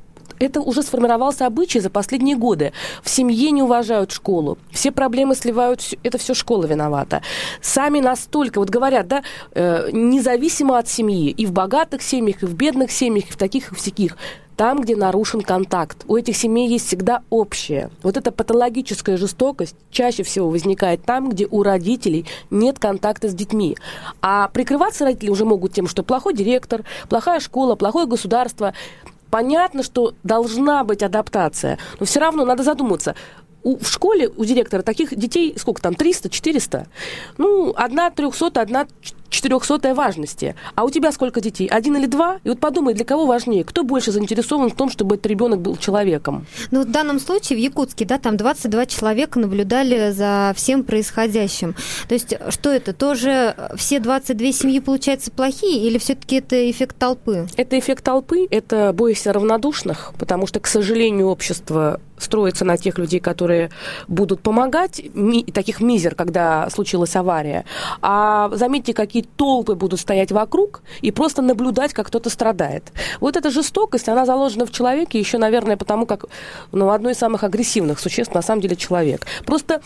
это 0.46 0.60
уже 0.60 0.82
сформировался 0.82 1.46
обычай 1.46 1.80
за 1.80 1.90
последние 1.90 2.36
годы. 2.36 2.72
В 3.02 3.08
семье 3.08 3.50
не 3.50 3.62
уважают 3.62 4.12
школу. 4.12 4.58
Все 4.70 4.90
проблемы 4.90 5.34
сливают, 5.34 5.82
это 6.02 6.18
все 6.18 6.34
школа 6.34 6.66
виновата. 6.66 7.22
Сами 7.60 8.00
настолько, 8.00 8.58
вот 8.58 8.70
говорят, 8.70 9.08
да, 9.08 9.22
э, 9.52 9.90
независимо 9.92 10.78
от 10.78 10.88
семьи, 10.88 11.30
и 11.30 11.46
в 11.46 11.52
богатых 11.52 12.02
семьях, 12.02 12.42
и 12.42 12.46
в 12.46 12.54
бедных 12.54 12.90
семьях, 12.90 13.30
и 13.30 13.32
в 13.32 13.36
таких, 13.36 13.72
и 13.72 13.74
в 13.74 13.78
всяких, 13.78 14.16
там, 14.56 14.80
где 14.80 14.96
нарушен 14.96 15.40
контакт. 15.40 16.04
У 16.06 16.16
этих 16.16 16.36
семей 16.36 16.68
есть 16.68 16.86
всегда 16.86 17.22
общее. 17.30 17.90
Вот 18.02 18.16
эта 18.16 18.30
патологическая 18.30 19.16
жестокость 19.16 19.76
чаще 19.90 20.22
всего 20.22 20.48
возникает 20.48 21.04
там, 21.04 21.30
где 21.30 21.46
у 21.50 21.62
родителей 21.62 22.26
нет 22.50 22.78
контакта 22.78 23.28
с 23.28 23.34
детьми. 23.34 23.76
А 24.20 24.48
прикрываться 24.48 25.04
родители 25.04 25.30
уже 25.30 25.44
могут 25.44 25.72
тем, 25.72 25.88
что 25.88 26.02
плохой 26.02 26.34
директор, 26.34 26.84
плохая 27.08 27.40
школа, 27.40 27.74
плохое 27.74 28.06
государство. 28.06 28.74
Понятно, 29.32 29.82
что 29.82 30.12
должна 30.24 30.84
быть 30.84 31.02
адаптация, 31.02 31.78
но 31.98 32.04
все 32.04 32.20
равно 32.20 32.44
надо 32.44 32.62
задуматься, 32.62 33.14
у, 33.62 33.78
в 33.78 33.88
школе 33.88 34.28
у 34.28 34.44
директора 34.44 34.82
таких 34.82 35.16
детей 35.16 35.54
сколько 35.56 35.80
там, 35.80 35.94
300, 35.94 36.28
400? 36.28 36.86
Ну, 37.38 37.72
одна 37.74 38.10
трехсотая, 38.10 38.64
одна 38.64 38.86
четырехсотая 39.32 39.94
важности. 39.94 40.54
А 40.74 40.84
у 40.84 40.90
тебя 40.90 41.10
сколько 41.10 41.40
детей? 41.40 41.66
Один 41.66 41.96
или 41.96 42.06
два? 42.06 42.38
И 42.44 42.48
вот 42.48 42.60
подумай, 42.60 42.94
для 42.94 43.04
кого 43.04 43.26
важнее? 43.26 43.64
Кто 43.64 43.82
больше 43.82 44.12
заинтересован 44.12 44.70
в 44.70 44.76
том, 44.76 44.90
чтобы 44.90 45.16
этот 45.16 45.26
ребенок 45.26 45.60
был 45.60 45.76
человеком? 45.76 46.46
Ну, 46.70 46.82
в 46.82 46.90
данном 46.90 47.18
случае 47.18 47.58
в 47.58 47.60
Якутске, 47.60 48.04
да, 48.04 48.18
там 48.18 48.36
22 48.36 48.86
человека 48.86 49.40
наблюдали 49.40 50.12
за 50.12 50.52
всем 50.54 50.84
происходящим. 50.84 51.74
То 52.08 52.14
есть, 52.14 52.34
что 52.50 52.70
это? 52.70 52.92
Тоже 52.92 53.56
все 53.74 53.98
22 53.98 54.52
семьи, 54.52 54.80
получается, 54.80 55.30
плохие? 55.30 55.86
Или 55.86 55.98
все-таки 55.98 56.36
это 56.36 56.70
эффект 56.70 56.96
толпы? 56.98 57.46
Это 57.56 57.78
эффект 57.78 58.04
толпы, 58.04 58.46
это 58.50 58.92
бойся 58.92 59.32
равнодушных, 59.32 60.12
потому 60.18 60.46
что, 60.46 60.60
к 60.60 60.66
сожалению, 60.66 61.28
общество 61.28 62.00
строится 62.22 62.64
на 62.64 62.76
тех 62.76 62.98
людей, 62.98 63.20
которые 63.20 63.70
будут 64.08 64.40
помогать, 64.40 65.02
ми, 65.14 65.44
таких 65.44 65.80
мизер, 65.80 66.14
когда 66.14 66.68
случилась 66.70 67.16
авария. 67.16 67.64
А 68.00 68.50
заметьте, 68.52 68.94
какие 68.94 69.21
толпы 69.22 69.74
будут 69.74 70.00
стоять 70.00 70.32
вокруг 70.32 70.82
и 71.00 71.10
просто 71.10 71.42
наблюдать, 71.42 71.92
как 71.92 72.06
кто-то 72.06 72.30
страдает. 72.30 72.92
Вот 73.20 73.36
эта 73.36 73.50
жестокость, 73.50 74.08
она 74.08 74.26
заложена 74.26 74.66
в 74.66 74.70
человеке 74.70 75.18
еще, 75.18 75.38
наверное, 75.38 75.76
потому 75.76 76.06
как 76.06 76.26
ну, 76.72 76.90
одно 76.90 77.10
из 77.10 77.18
самых 77.18 77.44
агрессивных 77.44 78.00
существ 78.00 78.34
на 78.34 78.42
самом 78.42 78.60
деле 78.60 78.76
человек. 78.76 79.26
Просто 79.46 79.82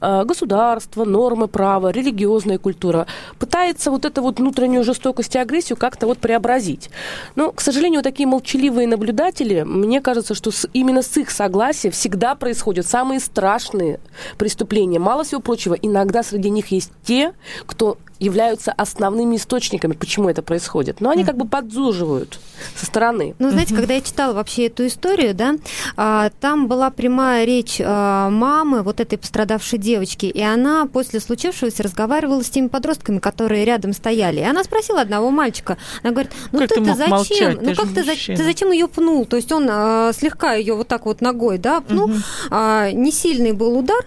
э, 0.00 0.24
государство, 0.24 1.04
нормы 1.04 1.48
права, 1.48 1.90
религиозная 1.90 2.58
культура 2.58 3.06
пытается 3.38 3.90
вот 3.90 4.04
эту 4.04 4.22
вот 4.22 4.38
внутреннюю 4.38 4.84
жестокость 4.84 5.34
и 5.34 5.38
агрессию 5.38 5.76
как-то 5.76 6.06
вот 6.06 6.18
преобразить. 6.18 6.90
Но, 7.36 7.52
к 7.52 7.60
сожалению, 7.60 8.02
такие 8.02 8.26
молчаливые 8.26 8.86
наблюдатели, 8.88 9.62
мне 9.62 10.00
кажется, 10.00 10.34
что 10.34 10.50
с, 10.50 10.68
именно 10.72 11.02
с 11.02 11.16
их 11.16 11.30
согласия 11.30 11.90
всегда 11.90 12.34
происходят 12.34 12.86
самые 12.86 13.20
страшные 13.20 14.00
преступления. 14.36 14.98
Мало 14.98 15.24
всего 15.24 15.40
прочего, 15.40 15.74
иногда 15.74 16.22
среди 16.22 16.50
них 16.50 16.68
есть 16.68 16.92
те, 17.04 17.32
кто 17.66 17.98
являются 18.18 18.72
основными 18.72 19.36
источниками, 19.36 19.92
почему 19.92 20.28
это 20.28 20.42
происходит. 20.42 21.00
Но 21.00 21.10
они 21.10 21.24
как 21.24 21.36
бы 21.36 21.46
подзуживают 21.46 22.40
со 22.76 22.86
стороны. 22.86 23.34
Ну, 23.38 23.50
знаете, 23.50 23.74
когда 23.74 23.94
я 23.94 24.00
читала 24.00 24.32
вообще 24.32 24.66
эту 24.66 24.86
историю, 24.86 25.34
да, 25.34 25.56
а, 25.96 26.30
там 26.40 26.66
была 26.66 26.90
прямая 26.90 27.44
речь 27.44 27.80
а, 27.80 28.30
мамы 28.30 28.82
вот 28.82 29.00
этой 29.00 29.18
пострадавшей 29.18 29.78
девочки, 29.78 30.26
и 30.26 30.42
она 30.42 30.86
после 30.86 31.20
случившегося 31.20 31.82
разговаривала 31.82 32.42
с 32.42 32.50
теми 32.50 32.68
подростками, 32.68 33.18
которые 33.18 33.64
рядом 33.64 33.92
стояли. 33.92 34.40
И 34.40 34.44
она 34.44 34.64
спросила 34.64 35.00
одного 35.00 35.30
мальчика, 35.30 35.76
она 36.02 36.12
говорит, 36.12 36.32
ну 36.52 36.60
ты-то 36.60 36.94
зачем? 36.94 37.10
Молчать? 37.10 37.62
Ну 37.62 37.74
как 37.74 37.88
ты, 37.94 38.36
ты 38.36 38.44
зачем 38.44 38.72
ее 38.72 38.88
пнул? 38.88 39.26
То 39.26 39.36
есть 39.36 39.52
он 39.52 39.68
а, 39.70 40.12
слегка 40.12 40.54
ее 40.54 40.74
вот 40.74 40.88
так 40.88 41.06
вот 41.06 41.20
ногой, 41.20 41.58
да, 41.58 41.80
пнул, 41.80 42.10
угу. 42.10 42.16
а, 42.50 42.90
не 42.90 43.12
сильный 43.12 43.52
был 43.52 43.78
удар, 43.78 44.04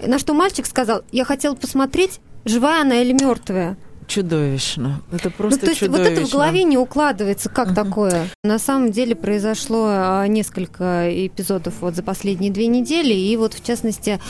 на 0.00 0.18
что 0.18 0.34
мальчик 0.34 0.66
сказал, 0.66 1.02
я 1.12 1.24
хотел 1.24 1.54
посмотреть, 1.54 2.20
живая 2.44 2.82
она 2.82 3.00
или 3.02 3.12
мертвая. 3.12 3.76
Чудовищно. 4.06 5.00
Это 5.10 5.30
просто 5.30 5.60
ну, 5.60 5.64
то 5.64 5.70
есть 5.70 5.80
чудовищно. 5.80 6.10
вот 6.10 6.18
это 6.18 6.26
в 6.26 6.32
голове 6.32 6.64
не 6.64 6.76
укладывается, 6.76 7.48
как 7.48 7.68
uh-huh. 7.68 7.74
такое. 7.74 8.26
На 8.44 8.58
самом 8.58 8.90
деле 8.90 9.14
произошло 9.14 9.86
а, 9.88 10.26
несколько 10.26 11.08
эпизодов 11.26 11.74
вот 11.80 11.94
за 11.94 12.02
последние 12.02 12.50
две 12.50 12.66
недели, 12.66 13.14
и 13.14 13.34
вот 13.36 13.54
в 13.54 13.64
частности 13.64 14.20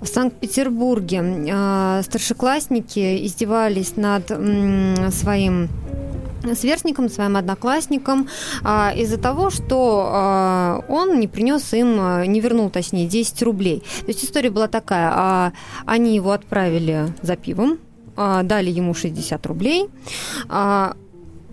в 0.00 0.06
Санкт-Петербурге 0.06 1.48
а, 1.52 2.02
старшеклассники 2.02 3.26
издевались 3.26 3.96
над 3.96 4.28
своим 5.12 5.68
сверстником, 6.54 7.08
своим 7.08 7.36
одноклассником 7.36 8.28
а, 8.62 8.92
из-за 8.94 9.18
того, 9.18 9.50
что 9.50 10.08
а, 10.12 10.84
он 10.88 11.18
не 11.18 11.28
принес 11.28 11.72
им, 11.72 11.96
а, 11.98 12.26
не 12.26 12.40
вернул, 12.40 12.70
точнее, 12.70 13.06
10 13.06 13.42
рублей. 13.42 13.82
То 14.00 14.08
есть 14.08 14.24
история 14.24 14.50
была 14.50 14.68
такая, 14.68 15.10
а, 15.12 15.52
они 15.86 16.14
его 16.14 16.32
отправили 16.32 17.14
за 17.22 17.36
пивом, 17.36 17.78
дали 18.16 18.70
ему 18.70 18.94
60 18.94 19.44
рублей, 19.46 19.88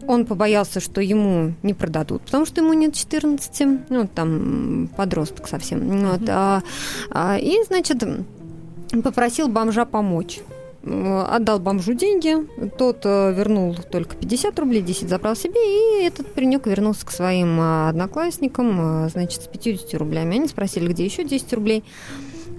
он 0.08 0.26
побоялся, 0.26 0.80
что 0.80 1.02
ему 1.02 1.54
не 1.64 1.74
продадут, 1.74 2.24
потому 2.24 2.46
что 2.46 2.62
ему 2.62 2.74
нет 2.74 2.94
14, 2.96 3.90
ну, 3.90 4.08
там, 4.08 4.90
подросток 4.96 5.48
совсем. 5.48 5.80
Mm-hmm. 5.80 6.12
Вот, 6.12 6.30
а, 6.30 6.64
а, 7.10 7.38
и, 7.38 7.64
значит, 7.68 8.04
попросил 9.04 9.48
бомжа 9.48 9.86
помочь 9.86 10.40
отдал 10.84 11.60
бомжу 11.60 11.94
деньги, 11.94 12.38
тот 12.78 13.02
э, 13.04 13.34
вернул 13.34 13.76
только 13.76 14.16
50 14.16 14.58
рублей, 14.60 14.82
10 14.82 15.10
забрал 15.10 15.36
себе, 15.36 16.02
и 16.02 16.06
этот 16.06 16.34
паренек 16.34 16.66
вернулся 16.66 17.06
к 17.06 17.12
своим 17.12 17.60
э, 17.60 17.90
одноклассникам, 17.90 19.06
э, 19.06 19.10
значит, 19.10 19.44
с 19.44 19.48
50 19.48 19.94
рублями. 19.96 20.36
Они 20.36 20.48
спросили, 20.48 20.92
где 20.92 21.06
еще 21.06 21.24
10 21.24 21.54
рублей. 21.54 21.84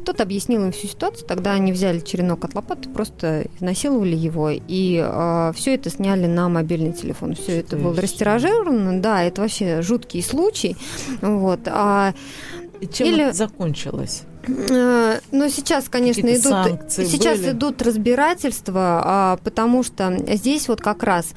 Тот 0.04 0.20
объяснил 0.20 0.64
им 0.64 0.72
всю 0.72 0.88
ситуацию, 0.88 1.26
тогда 1.26 1.52
они 1.52 1.72
взяли 1.72 2.00
черенок 2.00 2.44
от 2.44 2.54
лопаты, 2.54 2.88
просто 2.88 3.46
изнасиловали 3.56 4.16
его, 4.16 4.50
и 4.50 5.02
э, 5.04 5.52
все 5.54 5.74
это 5.74 5.90
сняли 5.90 6.26
на 6.26 6.48
мобильный 6.48 6.92
телефон. 6.92 7.34
Все 7.34 7.58
это 7.58 7.76
было 7.76 8.00
растиражировано, 8.00 9.00
да, 9.00 9.22
это 9.24 9.42
вообще 9.42 9.82
жуткий 9.82 10.22
случай. 10.22 10.76
Вот. 11.20 11.60
А, 11.66 12.14
и 12.80 12.86
чем 12.86 13.08
или... 13.08 13.24
это 13.24 13.36
закончилось? 13.36 14.22
Э, 14.48 15.20
но 15.30 15.48
сейчас, 15.48 15.88
конечно, 15.88 16.26
идут, 16.26 16.90
сейчас 16.90 17.38
были? 17.38 17.50
идут 17.52 17.82
разбирательства, 17.82 19.02
а, 19.04 19.38
потому 19.44 19.82
что 19.82 20.16
здесь 20.34 20.68
вот 20.68 20.80
как 20.80 21.02
раз 21.02 21.32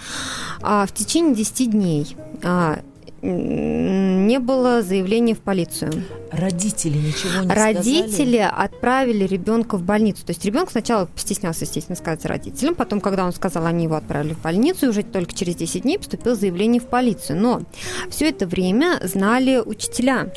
а, 0.61 0.85
в 0.85 0.93
течение 0.93 1.35
10 1.35 1.71
дней 1.71 2.15
а, 2.43 2.79
не 3.25 4.39
было 4.39 4.81
заявления 4.81 5.33
в 5.33 5.39
полицию. 5.39 5.91
Родители 6.31 6.97
ничего 6.97 7.43
не 7.43 7.49
Родители 7.49 8.37
сказали? 8.37 8.65
отправили 8.65 9.25
ребенка 9.25 9.77
в 9.77 9.83
больницу. 9.83 10.25
То 10.25 10.31
есть 10.31 10.43
ребенок 10.45 10.69
сначала 10.69 11.05
постеснялся, 11.05 11.65
естественно, 11.65 11.95
сказать 11.95 12.25
родителям, 12.25 12.75
потом, 12.75 13.01
когда 13.01 13.25
он 13.25 13.33
сказал, 13.33 13.65
они 13.65 13.85
его 13.85 13.95
отправили 13.95 14.33
в 14.33 14.41
больницу, 14.41 14.85
и 14.85 14.89
уже 14.89 15.03
только 15.03 15.33
через 15.33 15.55
10 15.55 15.83
дней 15.83 15.97
поступило 15.97 16.35
заявление 16.35 16.81
в 16.81 16.85
полицию. 16.85 17.39
Но 17.41 17.61
все 18.09 18.29
это 18.29 18.45
время 18.45 18.99
знали 19.03 19.61
учителя. 19.65 20.31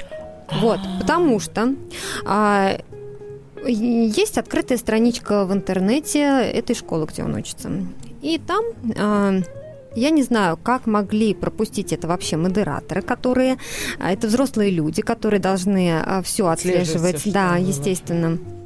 Вот, 0.53 0.81
потому 1.01 1.41
что 1.41 1.75
а, 2.25 2.79
есть 3.67 4.39
открытая 4.39 4.79
страничка 4.79 5.45
в 5.45 5.53
интернете 5.53 6.21
этой 6.21 6.75
школы, 6.75 7.07
где 7.07 7.23
он 7.23 7.35
учится. 7.35 7.71
И 8.23 8.39
там 8.39 8.65
а, 8.97 9.41
я 9.95 10.11
не 10.11 10.23
знаю, 10.23 10.57
как 10.57 10.87
могли 10.87 11.35
пропустить 11.35 11.93
это 11.93 12.07
вообще 12.07 12.37
модераторы, 12.37 13.03
которые... 13.03 13.59
А, 13.99 14.13
это 14.13 14.29
взрослые 14.29 14.71
люди, 14.71 15.03
которые 15.03 15.41
должны 15.41 15.91
а, 15.91 16.23
все 16.23 16.47
отслеживать. 16.47 17.21
Все, 17.21 17.33
да, 17.33 17.57
естественно. 17.57 18.39
а, 18.39 18.58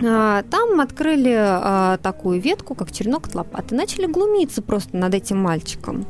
там 0.00 0.80
открыли 0.80 1.34
а, 1.36 1.98
такую 1.98 2.40
ветку, 2.40 2.74
как 2.74 2.92
черенок 2.92 3.28
от 3.28 3.34
лопаты, 3.34 3.74
начали 3.74 4.06
глумиться 4.06 4.62
просто 4.62 4.96
над 4.96 5.14
этим 5.14 5.38
мальчиком. 5.38 6.06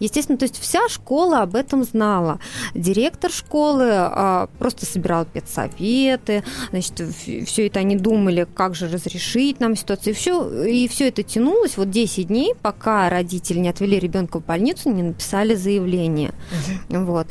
Естественно, 0.00 0.38
то 0.38 0.44
есть 0.44 0.58
вся 0.58 0.88
школа 0.88 1.42
об 1.42 1.54
этом 1.54 1.84
знала. 1.84 2.40
Директор 2.74 3.30
школы 3.30 3.88
а, 3.90 4.48
просто 4.58 4.86
собирал 4.86 5.24
педсоветы, 5.26 6.44
значит, 6.70 7.00
все 7.46 7.66
это 7.66 7.80
они 7.80 7.96
думали, 7.96 8.46
как 8.54 8.74
же 8.74 8.88
разрешить 8.88 9.60
нам 9.60 9.76
ситуацию. 9.76 10.12
И 10.12 10.16
все, 10.16 10.64
и 10.64 10.88
все 10.88 11.08
это 11.08 11.22
тянулось 11.22 11.76
вот 11.76 11.90
10 11.90 12.28
дней, 12.28 12.54
пока 12.60 13.08
родители 13.10 13.58
не 13.58 13.68
отвели 13.68 13.98
ребенка 13.98 14.40
в 14.40 14.44
больницу, 14.44 14.90
не 14.90 15.02
написали 15.02 15.54
заявление. 15.54 16.32
Угу. 16.90 17.04
Вот. 17.04 17.26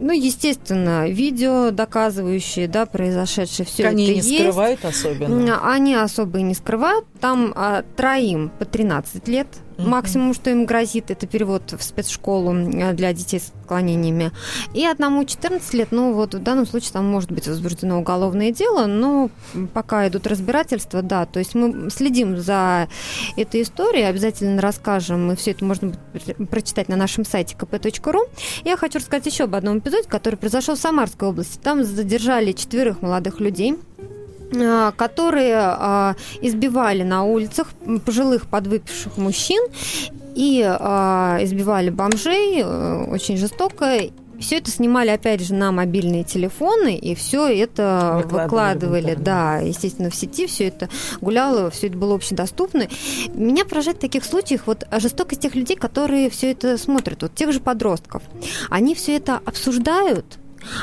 Ну, 0.00 0.12
естественно, 0.12 1.08
видео, 1.08 1.70
доказывающие, 1.70 2.68
да, 2.68 2.86
произошедшее, 2.86 3.66
все 3.66 3.86
Они 3.88 4.04
это 4.04 4.12
не 4.12 4.18
есть. 4.20 4.38
скрывают 4.38 4.84
особенно? 4.84 5.72
Они 5.72 5.94
особо 5.94 6.38
и 6.38 6.42
не 6.42 6.54
скрывают. 6.54 7.04
Там 7.20 7.52
а, 7.56 7.82
троим 7.96 8.50
по 8.58 8.64
13 8.64 9.26
лет. 9.28 9.48
Максимум, 9.78 10.34
что 10.34 10.50
им 10.50 10.66
грозит, 10.66 11.10
это 11.10 11.26
перевод 11.26 11.72
в 11.72 11.82
спецшколу 11.82 12.52
э, 12.52 12.92
для 12.94 13.12
детей 13.12 13.38
с 13.38 13.52
отклонениями. 13.60 14.32
И 14.74 14.84
одному 14.84 15.24
14 15.24 15.74
лет, 15.74 15.88
ну 15.92 16.12
вот 16.12 16.34
в 16.34 16.42
данном 16.42 16.66
случае 16.66 16.92
там 16.92 17.06
может 17.06 17.30
быть 17.30 17.46
возбуждено 17.46 18.00
уголовное 18.00 18.50
дело, 18.50 18.86
но 18.86 19.30
пока 19.72 20.08
идут 20.08 20.26
разбирательства, 20.26 21.02
да, 21.02 21.26
то 21.26 21.38
есть 21.38 21.54
мы 21.54 21.90
следим 21.90 22.38
за 22.38 22.88
этой 23.36 23.62
историей, 23.62 24.04
обязательно 24.04 24.60
расскажем, 24.60 25.30
и 25.30 25.36
все 25.36 25.52
это 25.52 25.64
можно 25.64 25.92
прочитать 26.50 26.88
на 26.88 26.96
нашем 26.96 27.24
сайте 27.24 27.54
kp.ru. 27.56 28.28
Я 28.64 28.76
хочу 28.76 28.98
рассказать 28.98 29.26
еще 29.26 29.44
об 29.44 29.54
одном 29.54 29.78
эпизоде, 29.78 30.08
который 30.08 30.36
произошел 30.36 30.74
в 30.74 30.78
Самарской 30.78 31.28
области. 31.28 31.58
Там 31.58 31.84
задержали 31.84 32.52
четверых 32.52 33.00
молодых 33.00 33.38
людей, 33.38 33.76
которые 34.50 35.56
а, 35.56 36.16
избивали 36.40 37.02
на 37.02 37.24
улицах 37.24 37.68
пожилых 38.04 38.46
подвыпивших 38.46 39.16
мужчин 39.18 39.62
и 40.34 40.64
а, 40.64 41.38
избивали 41.42 41.90
бомжей 41.90 42.62
э, 42.62 43.04
очень 43.10 43.36
жестоко. 43.36 43.98
Все 44.38 44.58
это 44.58 44.70
снимали, 44.70 45.08
опять 45.08 45.40
же, 45.40 45.52
на 45.52 45.72
мобильные 45.72 46.22
телефоны, 46.22 46.96
и 46.96 47.16
все 47.16 47.48
это 47.48 48.22
выкладывали, 48.22 48.44
выкладывали 48.44 49.14
да, 49.16 49.58
естественно, 49.58 50.10
в 50.10 50.14
сети, 50.14 50.46
все 50.46 50.68
это 50.68 50.88
гуляло, 51.20 51.70
все 51.70 51.88
это 51.88 51.96
было 51.96 52.14
общедоступно. 52.14 52.86
Меня 53.34 53.64
поражает 53.64 53.96
в 53.96 54.00
таких 54.00 54.24
случаях 54.24 54.68
вот 54.68 54.86
жестокость 54.92 55.40
тех 55.40 55.56
людей, 55.56 55.76
которые 55.76 56.30
все 56.30 56.52
это 56.52 56.78
смотрят, 56.78 57.22
вот 57.22 57.34
тех 57.34 57.52
же 57.52 57.58
подростков. 57.58 58.22
Они 58.70 58.94
все 58.94 59.16
это 59.16 59.40
обсуждают, 59.44 60.38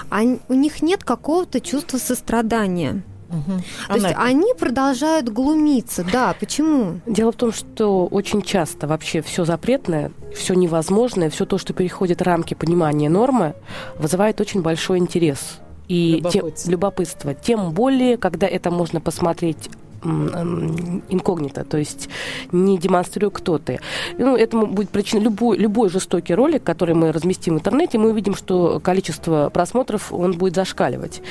а 0.10 0.20
у 0.50 0.54
них 0.54 0.82
нет 0.82 1.06
какого-то 1.06 1.62
чувства 1.62 1.98
сострадания. 1.98 3.04
Угу. 3.38 3.60
То 3.88 3.94
Она... 3.94 4.08
есть 4.08 4.20
они 4.20 4.54
продолжают 4.58 5.30
глумиться. 5.30 6.06
Да, 6.12 6.36
почему? 6.40 7.00
Дело 7.06 7.32
в 7.32 7.36
том, 7.36 7.52
что 7.52 8.08
очень 8.08 8.42
часто 8.42 8.88
вообще 8.88 9.22
все 9.22 9.46
запретное, 9.46 10.12
все 10.36 10.54
невозможное, 10.54 11.30
все 11.30 11.46
то, 11.46 11.58
что 11.58 11.74
переходит 11.74 12.22
рамки 12.22 12.54
понимания 12.54 13.10
нормы, 13.10 13.56
вызывает 13.98 14.42
очень 14.42 14.62
большой 14.62 15.00
интерес 15.00 15.60
и 15.88 16.16
любопытство. 16.18 16.52
Тем, 16.52 16.72
любопытство. 16.72 17.34
Тем 17.34 17.72
более, 17.72 18.18
когда 18.18 18.48
это 18.48 18.72
можно 18.72 19.02
посмотреть 19.02 19.70
инкогнито, 20.06 21.64
то 21.64 21.78
есть 21.78 22.10
не 22.52 22.78
демонстрируя, 22.78 23.32
кто 23.32 23.58
ты. 23.58 23.80
Ну, 24.18 24.36
этому 24.36 24.68
будет 24.68 24.90
причина 24.90 25.22
любой, 25.22 25.58
любой 25.58 25.90
жестокий 25.90 26.34
ролик, 26.36 26.64
который 26.64 26.96
мы 26.96 27.12
разместим 27.12 27.56
в 27.56 27.58
интернете, 27.58 27.98
мы 27.98 28.10
увидим, 28.10 28.36
что 28.36 28.80
количество 28.80 29.50
просмотров 29.50 30.14
он 30.14 30.34
будет 30.34 30.56
зашкаливать. 30.56 31.22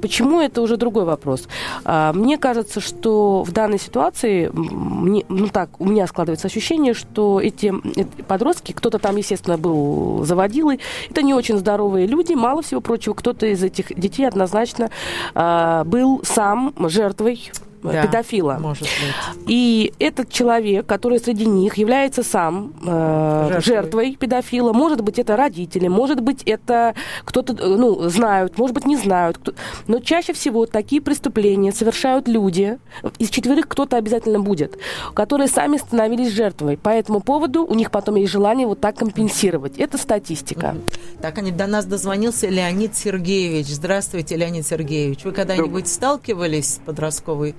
Почему 0.00 0.40
это 0.40 0.62
уже 0.62 0.76
другой 0.76 1.04
вопрос? 1.04 1.48
А, 1.84 2.12
мне 2.12 2.38
кажется, 2.38 2.80
что 2.80 3.42
в 3.42 3.52
данной 3.52 3.78
ситуации, 3.78 4.50
мне, 4.52 5.24
ну 5.28 5.48
так, 5.48 5.80
у 5.80 5.86
меня 5.86 6.06
складывается 6.06 6.48
ощущение, 6.48 6.94
что 6.94 7.40
эти, 7.40 7.72
эти 7.98 8.22
подростки, 8.26 8.72
кто-то 8.72 8.98
там, 8.98 9.16
естественно, 9.16 9.58
был 9.58 10.24
заводилой, 10.24 10.80
это 11.10 11.22
не 11.22 11.34
очень 11.34 11.58
здоровые 11.58 12.06
люди, 12.06 12.34
мало 12.34 12.62
всего 12.62 12.80
прочего, 12.80 13.14
кто-то 13.14 13.46
из 13.46 13.62
этих 13.62 13.94
детей 13.98 14.26
однозначно 14.26 14.90
а, 15.34 15.84
был 15.84 16.20
сам 16.24 16.74
жертвой 16.88 17.50
да, 17.92 18.02
педофила. 18.02 18.56
Может 18.60 18.82
быть. 18.82 19.46
И 19.46 19.92
этот 19.98 20.30
человек, 20.30 20.86
который 20.86 21.18
среди 21.18 21.46
них 21.46 21.76
является 21.76 22.22
сам 22.22 22.72
э, 22.84 23.48
жертвой. 23.50 23.62
жертвой 23.62 24.16
педофила, 24.16 24.72
может 24.72 25.02
быть, 25.02 25.18
это 25.18 25.36
родители, 25.36 25.88
может 25.88 26.20
быть, 26.20 26.42
это 26.44 26.94
кто-то, 27.24 27.52
э, 27.52 27.66
ну, 27.66 28.08
знают, 28.08 28.58
может 28.58 28.74
быть, 28.74 28.86
не 28.86 28.96
знают. 28.96 29.38
Кто... 29.38 29.52
Но 29.86 30.00
чаще 30.00 30.32
всего 30.32 30.66
такие 30.66 31.02
преступления 31.02 31.72
совершают 31.72 32.28
люди, 32.28 32.78
из 33.18 33.28
четверых 33.28 33.68
кто-то 33.68 33.96
обязательно 33.96 34.40
будет, 34.40 34.78
которые 35.14 35.48
сами 35.48 35.76
становились 35.76 36.32
жертвой. 36.32 36.76
По 36.76 36.88
этому 36.88 37.20
поводу 37.20 37.64
у 37.64 37.74
них 37.74 37.90
потом 37.90 38.16
есть 38.16 38.32
желание 38.32 38.66
вот 38.66 38.80
так 38.80 38.96
компенсировать. 38.96 39.78
Это 39.78 39.98
статистика. 39.98 40.76
Так, 41.20 41.38
они 41.38 41.50
до 41.50 41.66
нас 41.66 41.84
дозвонился 41.84 42.48
Леонид 42.48 42.96
Сергеевич. 42.96 43.66
Здравствуйте, 43.68 44.36
Леонид 44.36 44.66
Сергеевич. 44.66 45.24
Вы 45.24 45.32
когда-нибудь 45.32 45.88
сталкивались 45.88 46.74
с 46.74 46.78
подростковой 46.78 47.54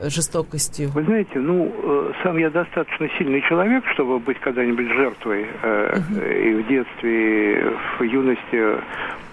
жестокостью? 0.00 0.90
Вы 0.90 1.02
знаете, 1.04 1.38
ну, 1.38 1.72
э, 1.82 2.12
сам 2.22 2.38
я 2.38 2.50
достаточно 2.50 3.08
сильный 3.18 3.42
человек, 3.42 3.84
чтобы 3.94 4.18
быть 4.18 4.38
когда-нибудь 4.40 4.88
жертвой. 4.88 5.42
угу. 5.42 6.20
И 6.20 6.54
в 6.54 6.66
детстве, 6.68 7.60
и 7.60 7.64
в 7.98 8.02
юности 8.02 8.78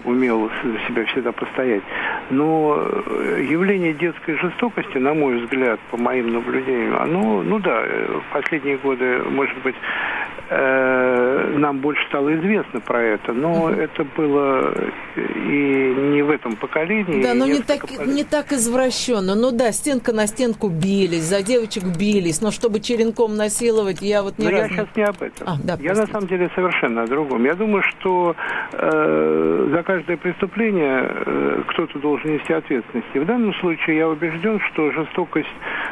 умел 0.05 0.49
за 0.63 0.79
себя 0.87 1.05
всегда 1.05 1.31
постоять. 1.31 1.83
Но 2.29 2.77
э, 2.77 3.45
явление 3.49 3.93
детской 3.93 4.37
жестокости, 4.37 4.97
на 4.97 5.13
мой 5.13 5.39
взгляд, 5.39 5.79
по 5.91 5.97
моим 5.97 6.33
наблюдениям, 6.33 6.95
оно, 6.97 7.41
ну 7.43 7.59
да, 7.59 7.83
последние 8.31 8.77
годы, 8.77 9.19
может 9.29 9.57
быть, 9.63 9.75
э, 9.75 10.24
нам 10.49 11.79
больше 11.79 12.05
стало 12.07 12.35
известно 12.35 12.79
про 12.79 13.01
это, 13.01 13.33
но 13.33 13.69
uh-huh. 13.69 13.81
это 13.81 14.03
было 14.15 14.73
и 15.15 15.95
не 16.13 16.21
в 16.21 16.29
этом 16.29 16.55
поколении. 16.55 17.23
Да, 17.23 17.33
но 17.33 17.45
не 17.45 17.61
так, 17.61 17.81
поколений. 17.81 18.13
не 18.13 18.23
так 18.23 18.51
извращенно. 18.51 19.35
Ну 19.35 19.51
да, 19.51 19.71
стенка 19.71 20.13
на 20.13 20.27
стенку 20.27 20.69
бились, 20.69 21.23
за 21.23 21.41
девочек 21.41 21.83
бились, 21.97 22.41
но 22.41 22.51
чтобы 22.51 22.79
черенком 22.79 23.35
насиловать, 23.35 24.01
я 24.01 24.21
вот 24.21 24.37
не 24.37 24.45
Но 24.45 24.51
раз... 24.51 24.61
я 24.61 24.67
сейчас 24.69 24.87
не 24.95 25.03
об 25.03 25.21
этом. 25.21 25.47
А, 25.47 25.55
да, 25.63 25.73
я 25.73 25.77
простите. 25.77 26.01
на 26.01 26.07
самом 26.07 26.27
деле 26.27 26.49
совершенно 26.55 27.03
о 27.03 27.07
другом. 27.07 27.43
Я 27.45 27.55
думаю, 27.55 27.83
что 27.83 28.35
э, 28.73 29.69
за 29.71 29.83
каждое 29.83 30.17
преступление 30.17 31.11
э, 31.25 31.63
кто-то 31.67 31.99
должен 31.99 32.33
нести 32.33 32.53
ответственность. 32.53 33.07
И 33.13 33.19
в 33.19 33.25
данном 33.25 33.53
случае 33.55 33.97
я 33.97 34.09
убежден, 34.09 34.59
что 34.71 34.91
жестокость 34.91 35.47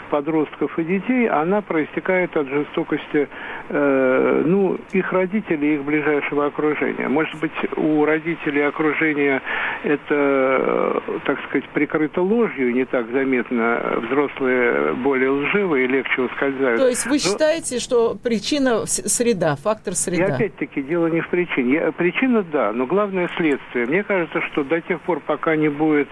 подростков 0.10 0.78
и 0.78 0.84
детей, 0.84 1.28
она 1.28 1.62
проистекает 1.62 2.36
от 2.38 2.48
жестокости 2.48 3.28
э, 3.70 4.43
ну, 4.44 4.78
их 4.92 5.12
родителей, 5.12 5.76
их 5.76 5.84
ближайшего 5.84 6.48
окружения. 6.48 7.08
Может 7.08 7.40
быть, 7.40 7.52
у 7.78 8.06
родителей 8.06 8.62
окружения 8.62 9.42
это, 9.84 11.02
так 11.26 11.40
сказать, 11.48 11.68
прикрыто 11.70 12.22
ложью, 12.22 12.74
не 12.74 12.86
так 12.86 13.10
заметно. 13.12 14.00
Взрослые 14.08 14.94
более 14.94 15.30
лживые 15.30 15.86
и 15.86 15.88
легче 15.88 16.22
ускользают. 16.22 16.80
То 16.80 16.88
есть 16.88 17.06
вы 17.06 17.14
Но... 17.14 17.18
считаете, 17.18 17.80
что 17.80 18.16
причина 18.16 18.86
среда, 18.86 19.56
фактор 19.56 19.94
среда? 19.94 20.26
И 20.26 20.32
опять-таки 20.32 20.82
дело 20.82 21.08
не 21.08 21.22
в 21.22 21.30
причине. 21.30 21.74
Я, 21.74 21.92
причина, 21.92 22.44
да, 22.44 22.72
но 22.72 22.86
главное 22.86 23.30
следствие. 23.38 23.86
Мне 23.86 24.04
кажется, 24.04 24.42
что 24.52 24.64
до 24.64 24.82
тех 24.82 25.02
пор, 25.02 25.20
пока 25.20 25.56
не 25.56 25.70
будет 25.70 26.08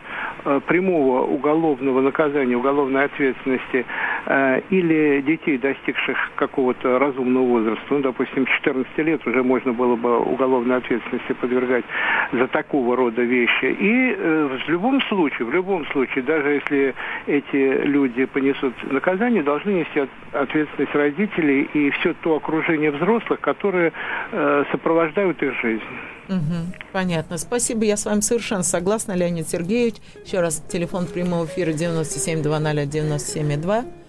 э, 0.46 0.60
прямого 0.68 1.26
уголовного 1.26 2.02
наказания, 2.02 2.56
уголовной 2.56 3.06
ответственности 3.06 3.86
э, 4.26 4.62
или 4.70 5.22
детей, 5.22 5.58
достигших 5.58 6.18
какого-то 6.36 7.00
разумного 7.00 7.46
возраста, 7.46 7.86
ну, 7.90 8.00
допустим, 8.00 8.21
14 8.26 8.98
лет 9.00 9.26
уже 9.28 9.44
можно 9.44 9.74
было 9.74 9.96
бы 9.96 10.20
уголовной 10.20 10.78
ответственности 10.78 11.34
подвергать 11.34 11.86
за 12.32 12.48
такого 12.48 12.96
рода 12.96 13.22
вещи. 13.22 13.66
И 13.66 14.16
э, 14.18 14.60
в 14.66 14.70
любом 14.70 15.02
случае, 15.04 15.48
в 15.48 15.54
любом 15.54 15.86
случае, 15.88 16.24
даже 16.24 16.50
если 16.50 16.96
эти 17.28 17.86
люди 17.86 18.26
понесут 18.26 18.74
наказание, 18.92 19.44
должны 19.44 19.72
нести 19.72 20.08
ответственность 20.32 20.96
родителей 20.96 21.70
и 21.74 21.90
все 21.92 22.14
то 22.22 22.36
окружение 22.36 22.92
взрослых, 22.92 23.40
которые 23.40 23.92
э, 24.32 24.64
сопровождают 24.72 25.42
их 25.44 25.54
жизнь. 25.62 25.84
Угу, 26.30 26.74
понятно. 26.94 27.38
Спасибо. 27.38 27.84
Я 27.84 27.98
с 27.98 28.06
вами 28.06 28.22
совершенно 28.22 28.64
согласна, 28.64 29.14
Леонид 29.14 29.50
Сергеевич. 29.50 29.96
Еще 30.26 30.40
раз, 30.40 30.64
телефон 30.70 31.08
прямого 31.08 31.46
эфира 31.46 31.74
9720 31.74 32.96
97,2. 32.96 34.01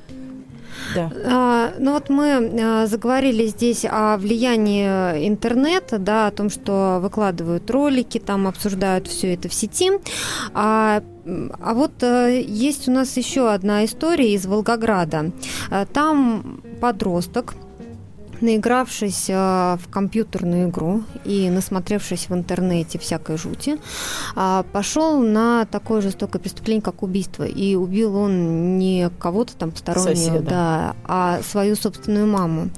Да. 0.95 1.11
А, 1.25 1.73
ну 1.79 1.93
вот 1.93 2.09
мы 2.09 2.51
а, 2.61 2.87
заговорили 2.87 3.47
здесь 3.47 3.85
о 3.89 4.17
влиянии 4.17 5.27
интернета, 5.27 5.99
да, 5.99 6.27
о 6.27 6.31
том, 6.31 6.51
что 6.51 6.99
выкладывают 7.01 7.71
ролики, 7.71 8.19
там 8.19 8.47
обсуждают 8.47 9.07
все 9.07 9.35
это 9.35 9.49
в 9.49 9.55
сети. 9.55 9.91
А, 10.55 11.03
а 11.61 11.75
вот 11.75 11.93
а, 12.03 12.29
есть 12.29 12.89
у 12.89 12.93
нас 12.93 13.17
еще 13.17 13.51
одна 13.51 13.85
история 13.85 14.35
из 14.35 14.47
Волгограда. 14.47 15.33
А, 15.71 15.87
там 15.87 16.63
подросток 16.81 17.55
наигравшись 18.43 19.31
э, 19.31 19.35
в 19.35 19.89
компьютерную 19.91 20.69
игру 20.69 21.03
и 21.25 21.49
насмотревшись 21.51 22.29
в 22.29 22.35
интернете 22.35 22.99
всякой 22.99 23.39
жути, 23.39 23.79
э, 24.37 24.63
пошел 24.73 25.21
на 25.21 25.65
такое 25.67 26.01
жестокое 26.01 26.41
преступление, 26.41 26.83
как 26.83 27.03
убийство. 27.03 27.45
И 27.45 27.75
убил 27.75 28.17
он 28.17 28.79
не 28.79 29.11
кого-то 29.19 29.57
там 29.57 29.71
постороннего, 29.71 30.15
Соседа. 30.15 30.41
да, 30.41 30.97
а 31.05 31.43
свою 31.43 31.77
собственную 31.77 32.27
маму. 32.27 32.71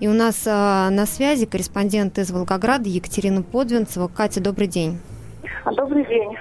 И 0.00 0.08
у 0.08 0.12
нас 0.12 0.42
э, 0.46 0.50
на 0.90 1.06
связи 1.06 1.46
корреспондент 1.46 2.18
из 2.18 2.30
Волгограда 2.30 2.88
Екатерина 2.88 3.42
Подвинцева. 3.42 4.08
Катя, 4.08 4.40
добрый 4.40 4.66
день. 4.66 4.98
Добрый 5.64 6.06
день. 6.06 6.36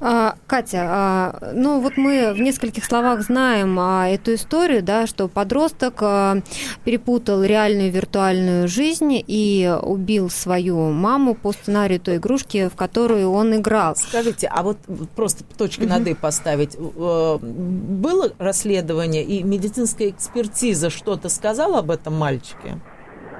А, 0.00 0.36
Катя, 0.46 0.86
а, 0.88 1.52
ну 1.54 1.80
вот 1.80 1.96
мы 1.96 2.32
в 2.32 2.40
нескольких 2.40 2.84
словах 2.84 3.22
знаем 3.22 3.78
а, 3.78 4.08
эту 4.08 4.34
историю, 4.34 4.82
да, 4.82 5.06
что 5.06 5.28
подросток 5.28 5.94
а, 6.00 6.42
перепутал 6.84 7.42
реальную 7.42 7.90
виртуальную 7.90 8.68
жизнь 8.68 9.22
и 9.26 9.74
убил 9.82 10.30
свою 10.30 10.90
маму 10.90 11.34
по 11.34 11.52
сценарию 11.52 12.00
той 12.00 12.16
игрушки, 12.16 12.68
в 12.68 12.76
которую 12.76 13.30
он 13.30 13.54
играл. 13.56 13.96
Скажите, 13.96 14.48
а 14.48 14.62
вот 14.62 14.78
просто 15.14 15.44
точки 15.56 15.84
над 15.84 16.06
«и» 16.06 16.14
поставить. 16.14 16.76
Э, 16.76 17.38
Было 17.40 18.32
расследование 18.38 19.24
и 19.24 19.42
медицинская 19.42 20.10
экспертиза 20.10 20.90
что-то 20.90 21.28
сказала 21.28 21.78
об 21.78 21.90
этом 21.90 22.14
мальчике? 22.14 22.80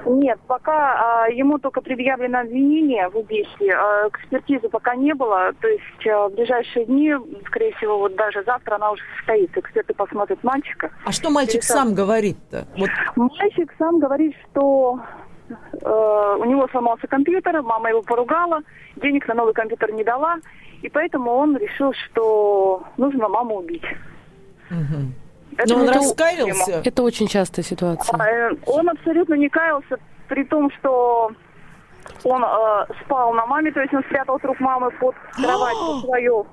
Нет, 0.09 0.39
пока 0.47 1.23
а, 1.23 1.29
ему 1.29 1.59
только 1.59 1.81
предъявлено 1.81 2.39
обвинение 2.39 3.09
в 3.09 3.17
убийстве. 3.17 3.73
А, 3.75 4.07
экспертизы 4.07 4.69
пока 4.69 4.95
не 4.95 5.13
было. 5.13 5.53
То 5.59 5.67
есть 5.67 6.07
а, 6.07 6.29
в 6.29 6.33
ближайшие 6.33 6.85
дни, 6.85 7.13
скорее 7.45 7.73
всего, 7.75 7.99
вот 7.99 8.15
даже 8.15 8.43
завтра 8.43 8.75
она 8.75 8.91
уже 8.91 9.01
состоится. 9.17 9.59
Эксперты 9.59 9.93
посмотрят 9.93 10.43
мальчика. 10.43 10.91
А 11.05 11.11
что 11.11 11.29
мальчик 11.29 11.55
Перестал. 11.55 11.77
сам 11.77 11.93
говорит-то? 11.93 12.67
Вот 12.77 12.89
Мальчик 13.15 13.73
сам 13.77 13.99
говорит, 13.99 14.35
что 14.49 14.99
э, 15.49 16.35
у 16.39 16.45
него 16.45 16.67
сломался 16.69 17.07
компьютер, 17.07 17.61
мама 17.61 17.89
его 17.89 18.01
поругала, 18.01 18.61
денег 18.95 19.27
на 19.27 19.33
новый 19.33 19.53
компьютер 19.53 19.91
не 19.91 20.03
дала, 20.03 20.37
и 20.81 20.89
поэтому 20.89 21.31
он 21.31 21.57
решил, 21.57 21.93
что 21.93 22.83
нужно 22.97 23.27
маму 23.27 23.57
убить. 23.57 23.85
Мгм. 24.69 25.13
Это 25.57 25.73
Но 25.73 25.81
он 25.81 25.89
раскаялся? 25.89 26.81
Это 26.85 27.03
очень 27.03 27.27
частая 27.27 27.65
ситуация. 27.65 28.17
А, 28.17 28.27
э, 28.27 28.55
Он 28.65 28.89
абсолютно 28.89 29.33
не 29.33 29.49
каялся, 29.49 29.97
при 30.27 30.43
том, 30.43 30.69
что 30.79 31.31
он 32.23 32.43
э, 32.43 32.85
спал 33.03 33.33
на 33.33 33.45
маме, 33.45 33.71
то 33.71 33.81
есть 33.81 33.93
он 33.93 34.03
спрятал 34.03 34.39
труп 34.39 34.59
мамы 34.59 34.91
под 34.91 35.15
кровать 35.35 35.77
свою. 36.01 36.45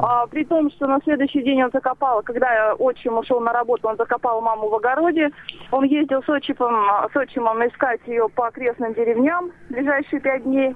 А, 0.00 0.26
при 0.26 0.44
том, 0.44 0.70
что 0.72 0.86
на 0.88 0.98
следующий 1.04 1.42
день 1.42 1.62
он 1.62 1.70
закопал, 1.72 2.22
когда 2.22 2.74
отчим 2.74 3.18
ушел 3.18 3.40
на 3.40 3.52
работу, 3.52 3.88
он 3.88 3.96
закопал 3.96 4.40
маму 4.40 4.68
в 4.68 4.74
огороде. 4.74 5.30
Он 5.70 5.84
ездил 5.84 6.22
с 6.22 6.28
отчимом, 6.28 7.08
с 7.12 7.16
отчимом 7.16 7.64
искать 7.66 8.00
ее 8.06 8.28
по 8.28 8.48
окрестным 8.48 8.94
деревням 8.94 9.52
ближайшие 9.68 10.20
пять 10.20 10.42
дней. 10.42 10.74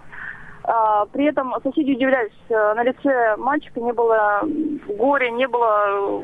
А, 0.62 1.06
при 1.06 1.24
этом 1.24 1.54
соседи 1.62 1.92
удивлялись, 1.92 2.32
э, 2.48 2.74
на 2.74 2.82
лице 2.84 3.34
мальчика 3.38 3.80
не 3.80 3.92
было 3.92 4.42
горя, 4.86 5.30
не 5.30 5.48
было 5.48 6.22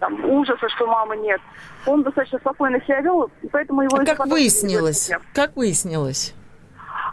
там, 0.00 0.24
ужаса, 0.24 0.68
что 0.70 0.86
мамы 0.86 1.16
нет. 1.18 1.40
Он 1.86 2.02
достаточно 2.02 2.38
спокойно 2.38 2.80
себя 2.82 3.00
вел, 3.00 3.30
и 3.42 3.48
поэтому 3.48 3.82
его... 3.82 3.96
А 3.98 4.04
как 4.04 4.26
выяснилось? 4.26 5.10
Как 5.34 5.54
выяснилось? 5.56 6.34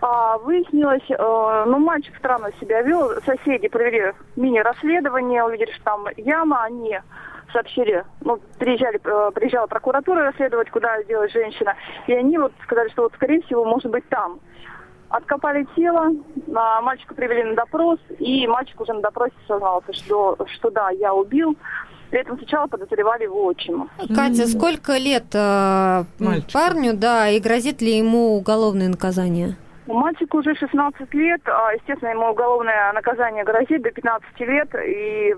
А, 0.01 0.37
выяснилось, 0.37 1.09
э, 1.09 1.63
ну, 1.67 1.79
мальчик 1.79 2.15
странно 2.17 2.51
себя 2.59 2.81
вел. 2.81 3.11
Соседи 3.25 3.67
провели 3.67 4.13
мини-расследование, 4.35 5.43
увидели, 5.43 5.71
что 5.71 5.83
там 5.83 6.07
яма, 6.17 6.63
они 6.63 6.99
сообщили, 7.51 8.03
ну, 8.21 8.39
приезжали, 8.59 8.99
э, 9.03 9.31
приезжала 9.31 9.67
прокуратура 9.67 10.25
расследовать, 10.25 10.69
куда 10.69 11.01
делась 11.03 11.31
женщина, 11.31 11.75
и 12.05 12.13
они 12.13 12.37
вот 12.37 12.53
сказали, 12.63 12.89
что 12.89 13.03
вот, 13.03 13.13
скорее 13.13 13.41
всего, 13.41 13.65
может 13.65 13.91
быть, 13.91 14.07
там. 14.09 14.39
Откопали 15.09 15.65
тело, 15.73 16.11
а, 16.53 16.81
мальчика 16.81 17.15
привели 17.15 17.43
на 17.43 17.55
допрос, 17.55 17.97
и 18.19 18.45
мальчик 18.45 18.81
уже 18.81 18.91
на 18.91 19.01
допросе 19.01 19.35
сознался, 19.47 19.93
что, 19.93 20.37
что 20.53 20.69
да, 20.69 20.89
я 20.89 21.13
убил. 21.13 21.57
При 22.09 22.19
этом 22.21 22.37
сначала 22.37 22.67
подозревали 22.67 23.23
его 23.23 23.45
отчима. 23.45 23.89
Катя, 24.15 24.47
сколько 24.47 24.97
лет 24.97 25.25
э, 25.33 26.03
парню, 26.53 26.93
да, 26.95 27.29
и 27.29 27.39
грозит 27.39 27.81
ли 27.81 27.97
ему 27.97 28.35
уголовное 28.37 28.87
наказание? 28.87 29.57
Мальчику 29.87 30.39
уже 30.39 30.53
16 30.55 31.13
лет, 31.13 31.41
а, 31.45 31.73
естественно, 31.73 32.09
ему 32.09 32.29
уголовное 32.29 32.91
наказание 32.93 33.43
грозит 33.45 33.81
до 33.81 33.91
15 33.91 34.39
лет. 34.41 34.69
И, 34.85 35.33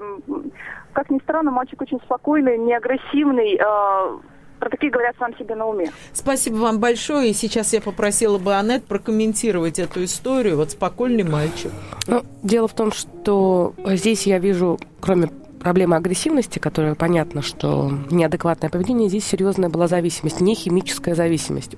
как 0.93 1.10
ни 1.12 1.19
странно, 1.19 1.51
мальчик 1.51 1.79
очень 1.82 1.99
спокойный, 2.03 2.58
не 2.58 2.75
агрессивный. 2.75 3.60
а, 3.63 4.19
Про 4.60 4.69
такие 4.69 4.91
говорят 4.91 5.15
сам 5.19 5.38
себе 5.38 5.55
на 5.55 5.67
уме. 5.67 5.91
Спасибо 6.13 6.55
вам 6.55 6.79
большое. 6.79 7.29
И 7.29 7.34
сейчас 7.34 7.73
я 7.73 7.82
попросила 7.82 8.39
бы 8.39 8.55
Аннет 8.55 8.86
прокомментировать 8.86 9.77
эту 9.79 10.03
историю. 10.03 10.58
Вот 10.58 10.71
спокойный 10.71 11.23
мальчик. 11.23 11.71
Ну, 12.08 12.23
дело 12.41 12.67
в 12.67 12.73
том, 12.73 12.91
что 12.91 13.73
здесь 13.86 14.25
я 14.25 14.39
вижу, 14.39 14.79
кроме 14.99 15.29
проблемы 15.59 15.95
агрессивности, 15.97 16.59
которая 16.59 16.95
понятно, 16.95 17.41
что 17.41 17.91
неадекватное 18.09 18.69
поведение, 18.69 19.09
здесь 19.09 19.25
серьезная 19.25 19.69
была 19.69 19.87
зависимость, 19.87 20.39
не 20.41 20.55
химическая 20.55 21.15
зависимость. 21.15 21.71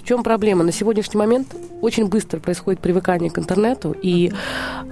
В 0.00 0.06
чем 0.06 0.22
проблема? 0.22 0.64
На 0.64 0.72
сегодняшний 0.72 1.18
момент 1.18 1.48
очень 1.80 2.06
быстро 2.08 2.38
происходит 2.38 2.80
привыкание 2.80 3.30
к 3.30 3.38
интернету, 3.38 3.94
и 4.02 4.32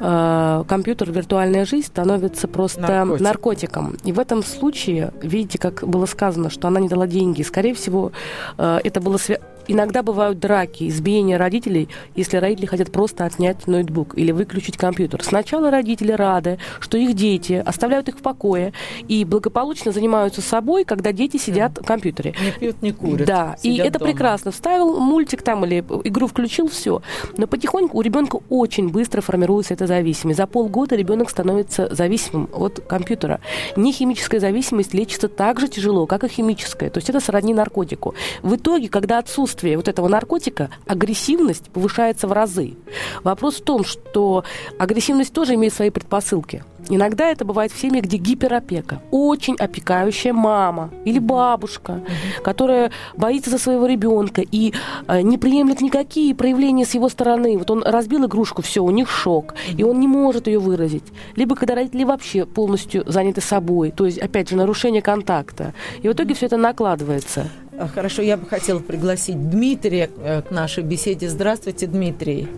э, 0.00 0.64
компьютер, 0.66 1.10
виртуальная 1.12 1.66
жизнь 1.66 1.86
становится 1.86 2.48
просто 2.48 2.80
Наркотик. 2.80 3.20
наркотиком. 3.20 3.96
И 4.04 4.12
в 4.12 4.18
этом 4.18 4.42
случае, 4.42 5.12
видите, 5.22 5.58
как 5.58 5.86
было 5.86 6.06
сказано, 6.06 6.48
что 6.48 6.68
она 6.68 6.80
не 6.80 6.88
дала 6.88 7.06
деньги. 7.06 7.42
Скорее 7.42 7.74
всего, 7.74 8.12
э, 8.56 8.78
это 8.84 9.00
было 9.00 9.16
свя- 9.16 9.40
Иногда 9.68 10.02
бывают 10.02 10.38
драки, 10.38 10.88
избиения 10.88 11.38
родителей, 11.38 11.88
если 12.14 12.36
родители 12.36 12.66
хотят 12.66 12.90
просто 12.90 13.24
отнять 13.24 13.66
ноутбук 13.66 14.16
или 14.18 14.32
выключить 14.32 14.76
компьютер. 14.76 15.22
Сначала 15.22 15.70
родители 15.70 16.12
рады, 16.12 16.58
что 16.80 16.98
их 16.98 17.14
дети 17.14 17.62
оставляют 17.64 18.08
их 18.08 18.18
в 18.18 18.22
покое 18.22 18.72
и 19.08 19.24
благополучно 19.24 19.92
занимаются 19.92 20.40
собой, 20.40 20.84
когда 20.84 21.12
дети 21.12 21.36
сидят 21.36 21.78
в 21.78 21.84
компьютере. 21.84 22.34
Не 22.42 22.50
пьют, 22.52 22.82
не 22.82 22.92
курят. 22.92 23.26
Да, 23.26 23.56
и 23.62 23.76
это 23.76 23.98
дома. 23.98 24.10
прекрасно. 24.10 24.50
Вставил 24.50 24.98
мультик 24.98 25.42
там 25.42 25.64
или 25.64 25.78
игру 26.04 26.26
включил, 26.26 26.68
все. 26.68 27.02
Но 27.36 27.46
потихоньку 27.46 27.98
у 27.98 28.00
ребенка 28.00 28.40
очень 28.48 28.88
быстро 28.88 29.20
формируется 29.20 29.74
эта 29.74 29.86
зависимость. 29.86 30.38
За 30.38 30.46
полгода 30.46 30.96
ребенок 30.96 31.30
становится 31.30 31.92
зависимым 31.94 32.48
от 32.52 32.80
компьютера. 32.80 33.40
Не 33.76 33.92
химическая 33.92 34.40
зависимость 34.40 34.94
лечится 34.94 35.28
так 35.28 35.60
же 35.60 35.68
тяжело, 35.68 36.06
как 36.06 36.24
и 36.24 36.28
химическая. 36.28 36.90
То 36.90 36.98
есть 36.98 37.10
это 37.10 37.20
сродни 37.20 37.54
наркотику. 37.54 38.14
В 38.42 38.56
итоге, 38.56 38.88
когда 38.88 39.18
отсутствие 39.52 39.76
вот 39.76 39.88
этого 39.88 40.08
наркотика, 40.08 40.70
агрессивность 40.86 41.70
повышается 41.70 42.26
в 42.26 42.32
разы. 42.32 42.74
Вопрос 43.22 43.56
в 43.56 43.64
том, 43.64 43.84
что 43.84 44.44
агрессивность 44.78 45.32
тоже 45.32 45.54
имеет 45.54 45.74
свои 45.74 45.90
предпосылки. 45.90 46.64
Иногда 46.88 47.30
это 47.30 47.44
бывает 47.44 47.70
в 47.70 47.80
семьях, 47.80 48.04
где 48.04 48.16
гиперопека. 48.16 49.00
Очень 49.12 49.54
опекающая 49.54 50.32
мама 50.32 50.90
или 51.04 51.20
бабушка, 51.20 52.00
которая 52.42 52.90
боится 53.16 53.50
за 53.50 53.58
своего 53.58 53.86
ребенка 53.86 54.42
и 54.42 54.72
э, 55.06 55.20
не 55.22 55.38
приемлет 55.38 55.80
никакие 55.80 56.34
проявления 56.34 56.84
с 56.84 56.94
его 56.94 57.08
стороны. 57.08 57.56
Вот 57.56 57.70
он 57.70 57.84
разбил 57.84 58.26
игрушку, 58.26 58.62
все, 58.62 58.80
у 58.80 58.90
них 58.90 59.10
шок, 59.10 59.54
и 59.78 59.84
он 59.84 60.00
не 60.00 60.08
может 60.08 60.48
ее 60.48 60.58
выразить. 60.58 61.04
Либо 61.36 61.54
когда 61.54 61.76
родители 61.76 62.04
вообще 62.04 62.46
полностью 62.46 63.04
заняты 63.06 63.40
собой, 63.40 63.92
то 63.92 64.04
есть, 64.04 64.18
опять 64.18 64.50
же, 64.50 64.56
нарушение 64.56 65.02
контакта. 65.02 65.74
И 66.02 66.08
в 66.08 66.12
итоге 66.12 66.34
все 66.34 66.46
это 66.46 66.56
накладывается. 66.56 67.46
Хорошо, 67.88 68.22
я 68.22 68.36
бы 68.36 68.46
хотела 68.46 68.78
пригласить 68.78 69.50
Дмитрия 69.50 70.10
э, 70.16 70.42
к 70.42 70.50
нашей 70.50 70.84
беседе. 70.84 71.28
Здравствуйте, 71.28 71.86
Дмитрий. 71.86 72.48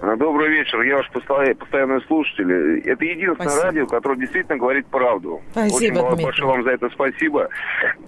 А, 0.00 0.14
Добрый 0.16 0.48
вечер, 0.50 0.80
я 0.82 0.96
ваш 0.96 1.10
постоянный, 1.10 2.00
слушатель. 2.06 2.80
Это 2.88 3.04
единственное 3.04 3.34
Спасибо. 3.48 3.62
радио, 3.64 3.86
которое 3.86 4.16
действительно 4.16 4.56
говорит 4.56 4.86
правду. 4.86 5.40
Спасибо, 5.50 5.74
Очень 5.98 6.06
Дмитрий. 6.08 6.24
большое 6.24 6.48
вам 6.48 6.62
за 6.62 6.70
это 6.70 6.88
спасибо. 6.90 7.48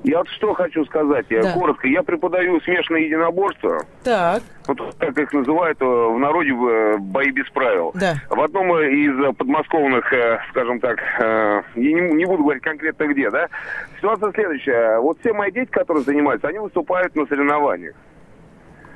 Я 0.04 0.18
вот 0.18 0.28
что 0.28 0.54
хочу 0.54 0.84
сказать, 0.84 1.26
я 1.30 1.42
Да. 1.42 1.52
коротко. 1.52 1.88
Я 1.88 2.02
преподаю 2.04 2.60
смешанное 2.60 3.00
единоборство, 3.00 3.82
Так, 4.04 4.42
вот 4.68 4.94
как 5.00 5.18
их 5.18 5.32
называют 5.32 5.82
э, 5.82 5.84
в 5.84 6.16
народе 6.18 6.50
э, 6.52 6.96
бои 6.98 7.30
без 7.32 7.48
правил. 7.50 7.90
Да. 7.94 8.14
В 8.28 8.40
одном 8.40 8.72
э, 8.74 8.90
из 8.92 9.34
подмосковных, 9.36 10.12
скажем 10.50 10.78
так, 10.78 10.98
я 11.18 11.62
не 11.74 12.24
буду 12.24 12.44
говорить 12.44 12.62
конкретно 12.62 13.04
где, 13.08 13.30
да, 13.30 13.48
ситуация 13.96 14.30
следующая. 14.32 14.98
Вот 15.00 15.18
все 15.20 15.32
мои 15.32 15.50
дети, 15.50 15.70
которые 15.70 16.04
занимаются, 16.04 16.46
они 16.48 16.58
выступают 16.60 17.16
на 17.16 17.26
соревнованиях. 17.26 17.94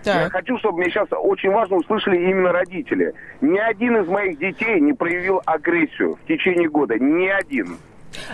Я 0.05 0.13
так. 0.25 0.33
хочу, 0.33 0.59
чтобы 0.59 0.79
мне 0.79 0.91
сейчас 0.91 1.09
очень 1.11 1.51
важно 1.51 1.77
услышали 1.77 2.17
именно 2.17 2.53
родители. 2.53 3.15
Ни 3.41 3.59
один 3.59 3.97
из 3.99 4.07
моих 4.09 4.39
детей 4.39 4.81
не 4.81 4.93
проявил 4.93 5.41
агрессию 5.47 6.19
в 6.23 6.27
течение 6.29 6.69
года. 6.69 6.99
Ни 6.99 7.29
один. 7.29 7.79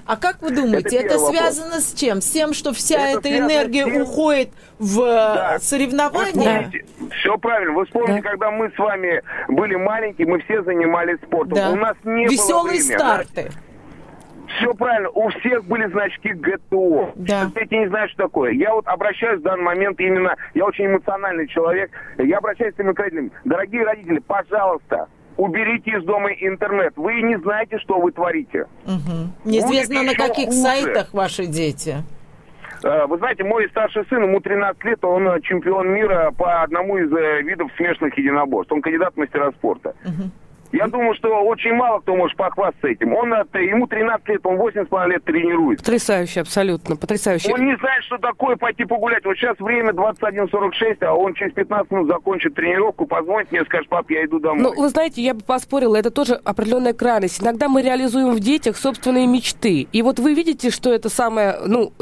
А 0.05 0.17
как 0.19 0.43
вы 0.43 0.51
думаете, 0.51 0.99
Это 0.99 1.15
это, 1.15 1.19
связано 1.19 1.81
с 1.81 1.95
чем? 1.95 2.21
С 2.21 2.31
тем, 2.31 2.53
что 2.53 2.75
вся 2.75 2.99
Это 3.13 3.21
эта 3.21 3.39
энергия 3.39 3.85
тем- 3.85 4.03
уходит 4.03 4.51
в 4.79 5.01
э, 5.01 5.05
Да. 5.07 5.53
Вы 5.55 5.59
соревнования? 5.61 6.71
все 7.19 7.39
правильно. 7.39 7.73
Вы 7.75 7.87
вспомните, 7.87 8.21
Да. 8.23 8.29
когда 8.29 8.51
мы 8.51 8.71
с 8.71 8.79
вами 8.79 9.23
были 9.49 9.77
маленькие, 9.77 10.27
мы 10.29 10.41
все 10.41 10.63
занимались 10.65 11.17
спортом. 11.27 11.55
Да. 11.55 11.71
У 11.71 11.77
нас 11.77 11.97
не 12.05 12.27
было 12.27 12.31
Веселые 12.33 12.81
времени. 12.81 12.95
старты. 12.99 13.51
Все 14.61 14.75
правильно. 14.75 15.09
У 15.11 15.29
всех 15.31 15.65
были 15.65 15.87
значки 15.89 16.33
ГТО. 16.33 17.13
Да. 17.17 17.51
Эти 17.55 17.75
не 17.75 17.89
знают, 17.89 18.11
что 18.13 18.25
такое. 18.25 18.53
Я 18.53 18.75
вот 18.75 18.87
обращаюсь 18.87 19.41
в 19.41 19.43
данный 19.43 19.65
момент 19.65 19.99
именно, 20.01 20.35
я 20.55 20.65
очень 20.65 20.87
эмоциональный 20.87 21.47
человек, 21.49 21.91
я 22.19 22.39
обращаюсь 22.39 22.75
к 22.75 22.77
своим 22.77 22.95
родителям. 22.95 23.31
Дорогие 23.45 23.85
родители, 23.85 24.19
пожалуйста, 24.19 25.09
уберите 25.37 25.93
из 25.93 26.05
дома 26.05 26.31
интернет. 26.31 26.93
Вы 26.97 27.23
не 27.23 27.39
знаете, 27.39 27.79
что 27.79 27.99
вы 27.99 28.13
творите. 28.13 28.67
Мгм. 28.85 29.33
Неизвестно, 29.45 30.01
Будет 30.01 30.19
на 30.19 30.27
каких 30.27 30.47
хуже. 30.47 30.59
сайтах 30.59 31.15
ваши 31.15 31.47
дети. 31.47 31.97
Э, 32.83 33.07
Вы 33.07 33.19
знаете, 33.19 33.45
мой 33.45 33.69
старший 33.71 34.05
сын, 34.07 34.23
ему 34.23 34.41
13 34.41 34.83
лет, 34.85 35.05
он 35.05 35.29
э, 35.29 35.41
чемпион 35.43 35.89
мира 35.89 36.33
по 36.37 36.63
одному 36.63 36.97
из 36.97 37.13
э, 37.13 37.43
видов 37.43 37.71
смешанных 37.77 38.17
единоборств. 38.17 38.73
Он 38.73 38.81
кандидат 38.81 39.15
в 39.15 39.19
мастера 39.19 39.51
спорта. 39.53 39.95
Я 40.73 40.87
думаю, 40.87 41.15
что 41.15 41.29
очень 41.43 41.75
мало 41.75 42.01
кто 42.01 42.15
может 42.15 42.37
похвастаться 42.37 42.89
этим. 42.89 43.15
Он, 43.15 43.33
э, 43.33 43.45
ему 43.65 43.87
13 43.87 44.29
лет, 44.29 44.41
он 44.45 44.57
8,5 44.57 45.09
лет 45.09 45.25
тренируется. 45.25 45.85
Потрясающе, 45.85 46.41
абсолютно, 46.41 46.97
потрясающе. 46.97 47.53
Он 47.53 47.65
не 47.65 47.77
знает, 47.77 48.05
что 48.05 48.19
такое 48.19 48.57
пойти 48.57 48.85
погулять. 48.85 49.25
Вот 49.25 49.37
сейчас 49.37 49.59
время 49.59 49.93
21.46, 49.93 51.05
а 51.05 51.15
он 51.15 51.35
через 51.35 51.53
15 51.55 51.91
минут 51.91 52.09
закончит 52.09 52.55
тренировку, 52.55 53.07
позвонит 53.07 53.51
мне, 53.51 53.65
скажет, 53.65 53.89
пап, 53.89 54.09
я 54.11 54.25
иду 54.25 54.39
домой. 54.39 54.63
Ну, 54.63 54.75
вы 54.75 54.89
знаете, 54.89 55.23
я 55.23 55.35
бы 55.35 55.41
поспорила, 55.41 55.97
это 55.97 56.11
тоже 56.11 56.35
определенная 56.35 56.93
крайность. 56.93 57.43
Иногда 57.43 57.69
мы 57.69 57.83
реализуем 57.83 58.31
в 58.33 58.41
детях 58.41 58.77
собственные 58.77 59.27
мечты. 59.27 59.89
И 59.93 60.03
вот 60.03 60.19
вы 60.19 60.35
видите, 60.35 60.71
что 60.71 60.93
это 60.93 61.09
самое, 61.09 61.57
ну, 61.67 61.93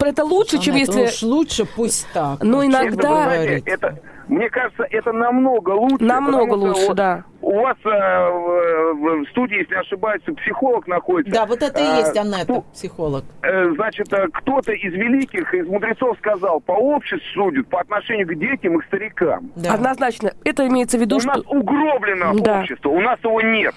это 0.00 0.24
лучше, 0.24 0.58
чем 0.58 0.74
Анетта, 0.74 1.00
если... 1.00 1.04
уж 1.04 1.22
лучше 1.22 1.64
пусть 1.66 2.06
так. 2.12 2.42
Ну, 2.42 2.56
Вот 2.58 2.64
иногда- 2.66 2.84
честно 2.86 3.00
Это, 3.00 3.08
вы 3.08 3.14
знаете, 3.24 3.44
говорить. 3.46 3.66
это, 3.66 3.98
мне 4.28 4.50
кажется, 4.50 4.84
это 4.90 5.12
намного 5.12 5.70
лучше. 5.70 6.04
Намного 6.04 6.52
лучше, 6.54 6.86
вот 6.88 6.96
да. 6.96 7.24
У 7.42 7.52
вас 7.60 7.76
э, 7.84 7.88
в, 7.88 9.24
в 9.24 9.28
студии, 9.30 9.58
если 9.58 9.74
не 9.74 9.80
ошибаюсь, 9.80 10.20
психолог 10.22 10.86
находится. 10.88 11.32
Да, 11.32 11.46
вот 11.46 11.62
это 11.62 11.78
и 11.80 11.84
А, 11.86 11.98
есть 11.98 12.16
Анетта, 12.16 12.44
ну, 12.52 12.64
психолог. 12.72 13.24
э, 13.42 13.70
Значит, 13.76 14.12
э, 14.12 14.26
кто-то 14.32 14.72
из 14.72 14.92
великих, 14.92 15.54
из 15.54 15.68
мудрецов 15.68 16.16
сказал, 16.18 16.60
по 16.60 16.72
обществу 16.72 17.26
судят 17.34 17.68
по 17.68 17.80
отношению 17.80 18.26
к 18.26 18.34
детям 18.34 18.78
и 18.78 18.80
к 18.82 18.84
старикам. 18.86 19.52
Да. 19.54 19.74
Однозначно, 19.74 20.32
это 20.44 20.66
имеется 20.66 20.98
в 20.98 21.00
виду, 21.00 21.16
У 21.16 21.20
что 21.20 21.28
нас 21.28 21.40
угроблено 21.46 22.34
Да. 22.40 22.60
общество, 22.62 22.88
у 22.88 23.00
нас 23.00 23.18
его 23.22 23.40
нет. 23.40 23.74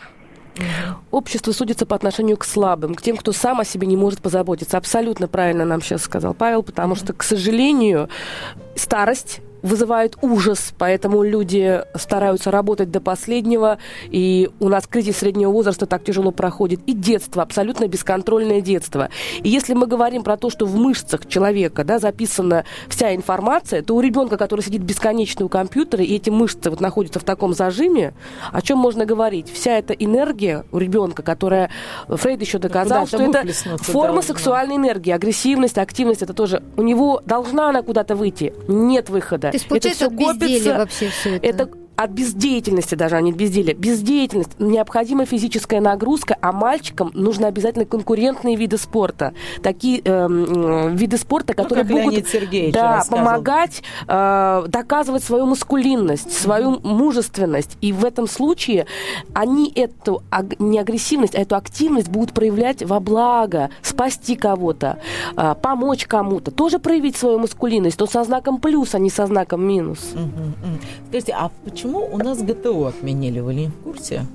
общество 1.12 1.52
судится 1.52 1.86
по 1.86 1.96
отношению 1.96 2.38
к 2.38 2.44
слабым, 2.46 2.96
к 2.96 3.02
тем, 3.02 3.18
кто 3.18 3.32
сам 3.34 3.60
о 3.60 3.64
себе 3.66 3.86
не 3.88 3.96
может 3.98 4.22
позаботиться. 4.22 4.78
Абсолютно 4.78 5.28
правильно 5.28 5.64
нам 5.64 5.82
сейчас 5.82 6.02
сказал 6.02 6.34
Павел, 6.34 6.64
потому 6.64 6.96
что, 6.96 7.14
к 7.14 7.22
сожалению, 7.24 8.10
старость 8.76 9.42
вызывает 9.62 10.18
ужас, 10.22 10.74
поэтому 10.78 11.24
люди 11.24 11.82
стараются 11.96 12.52
работать 12.52 12.92
до 12.92 13.00
последнего, 13.02 13.78
и 14.10 14.50
у 14.60 14.70
нас 14.70 14.88
кризис 14.88 15.18
среднего 15.18 15.52
возраста 15.52 15.86
так 15.86 16.04
тяжело 16.04 16.32
проходит, 16.32 16.82
и 16.86 16.94
детство, 16.94 17.44
абсолютно 17.44 17.88
бесконтрольное 17.88 18.62
детство. 18.62 19.10
И 19.44 19.50
если 19.50 19.74
мы 19.74 19.88
говорим 19.88 20.24
про 20.24 20.38
то, 20.38 20.50
что 20.50 20.66
в 20.66 20.76
мышцах 20.76 21.28
человека 21.28 21.84
да, 21.84 22.00
записана 22.00 22.66
вся 22.88 23.16
информация, 23.16 23.82
то 23.82 23.96
у 23.96 24.02
ребенка, 24.02 24.38
который 24.38 24.62
сидит 24.62 24.82
бесконечно 24.82 25.46
у 25.46 25.50
компьютера, 25.50 26.04
и 26.04 26.16
эти 26.16 26.30
мышцы 26.30 26.70
вот 26.70 26.82
находятся 26.82 27.20
в 27.20 27.24
таком 27.24 27.54
зажиме, 27.54 28.14
о 28.52 28.62
чем 28.62 28.78
можно 28.78 29.06
говорить? 29.06 29.52
Вся 29.52 29.78
эта 29.78 29.94
энергия 29.94 30.66
у 30.72 30.78
ребенка, 30.78 31.24
которая 31.24 31.70
Фрейд 32.08 32.42
еще 32.42 32.60
доказал, 32.60 33.08
что 33.08 33.22
это 33.22 33.46
форма 33.78 34.16
должна. 34.16 34.22
сексуальной 34.22 34.76
энергии, 34.76 35.12
агрессивность, 35.12 35.78
активность, 35.78 36.22
это 36.22 36.34
тоже 36.34 36.64
у 36.78 36.82
него 36.82 37.22
должна 37.26 37.70
она 37.70 37.82
куда-то 37.82 38.16
выйти, 38.16 38.54
нет 38.68 39.10
выхода. 39.10 39.49
Есть, 39.54 39.68
получается, 39.68 40.06
это 40.06 40.16
копится. 40.16 40.78
вообще 40.78 41.10
все 41.10 41.36
это. 41.36 41.46
Это 41.48 41.70
от 42.00 42.12
бездеятельности 42.12 42.96
даже, 42.96 43.18
а 43.18 43.22
не 43.22 43.32
от 43.32 43.38
безделия. 43.38 43.74
Бездеятельность. 43.74 44.52
Необходима 44.58 45.26
физическая 45.26 45.82
нагрузка, 45.82 46.38
а 46.40 46.54
мальчикам 46.54 47.12
нужны 47.14 47.46
обязательно 47.46 47.84
конкурентные 47.84 48.56
виды 48.56 48.78
спорта. 48.78 49.34
Такие 49.62 50.02
э, 50.06 50.28
виды 50.94 51.18
спорта, 51.18 51.54
которые 51.54 51.84
Ну, 51.84 51.90
будут 51.90 52.06
Леонид 52.06 52.30
Сергеевич 52.30 52.74
да, 52.74 53.04
помогать 53.10 53.84
э, 54.08 54.64
доказывать 54.68 55.26
свою 55.26 55.46
маскулинность, 55.46 56.32
свою 56.32 56.80
мужественность. 56.84 57.78
И 57.82 57.92
в 57.92 58.06
этом 58.06 58.28
случае 58.28 58.86
они 59.34 59.70
эту 59.76 60.24
не 60.58 60.80
агрессивность, 60.80 61.36
а 61.36 61.42
эту 61.42 61.58
активность 61.58 62.08
будут 62.08 62.34
проявлять 62.34 62.82
во 62.82 63.02
благо, 63.02 63.72
спасти 63.82 64.38
кого-то, 64.38 65.00
э, 65.36 65.56
помочь 65.62 66.06
кому-то, 66.06 66.52
тоже 66.52 66.80
проявить 66.80 67.18
свою 67.18 67.40
маскулинность, 67.40 68.00
но 68.00 68.06
со 68.06 68.24
знаком 68.24 68.62
плюс, 68.62 68.96
а 68.96 69.00
не 69.00 69.10
со 69.10 69.26
знаком 69.26 69.66
минус. 69.66 70.12
Мгм. 70.14 70.80
Скажите, 71.10 71.34
а 71.38 71.52
почему 71.66 71.89
у 71.98 72.18
нас 72.18 72.42
ГТО 72.42 72.86
отменили? 72.86 73.40
Вы 73.40 73.56
не 73.56 73.68
в 73.68 73.76
курсе? 73.84 74.26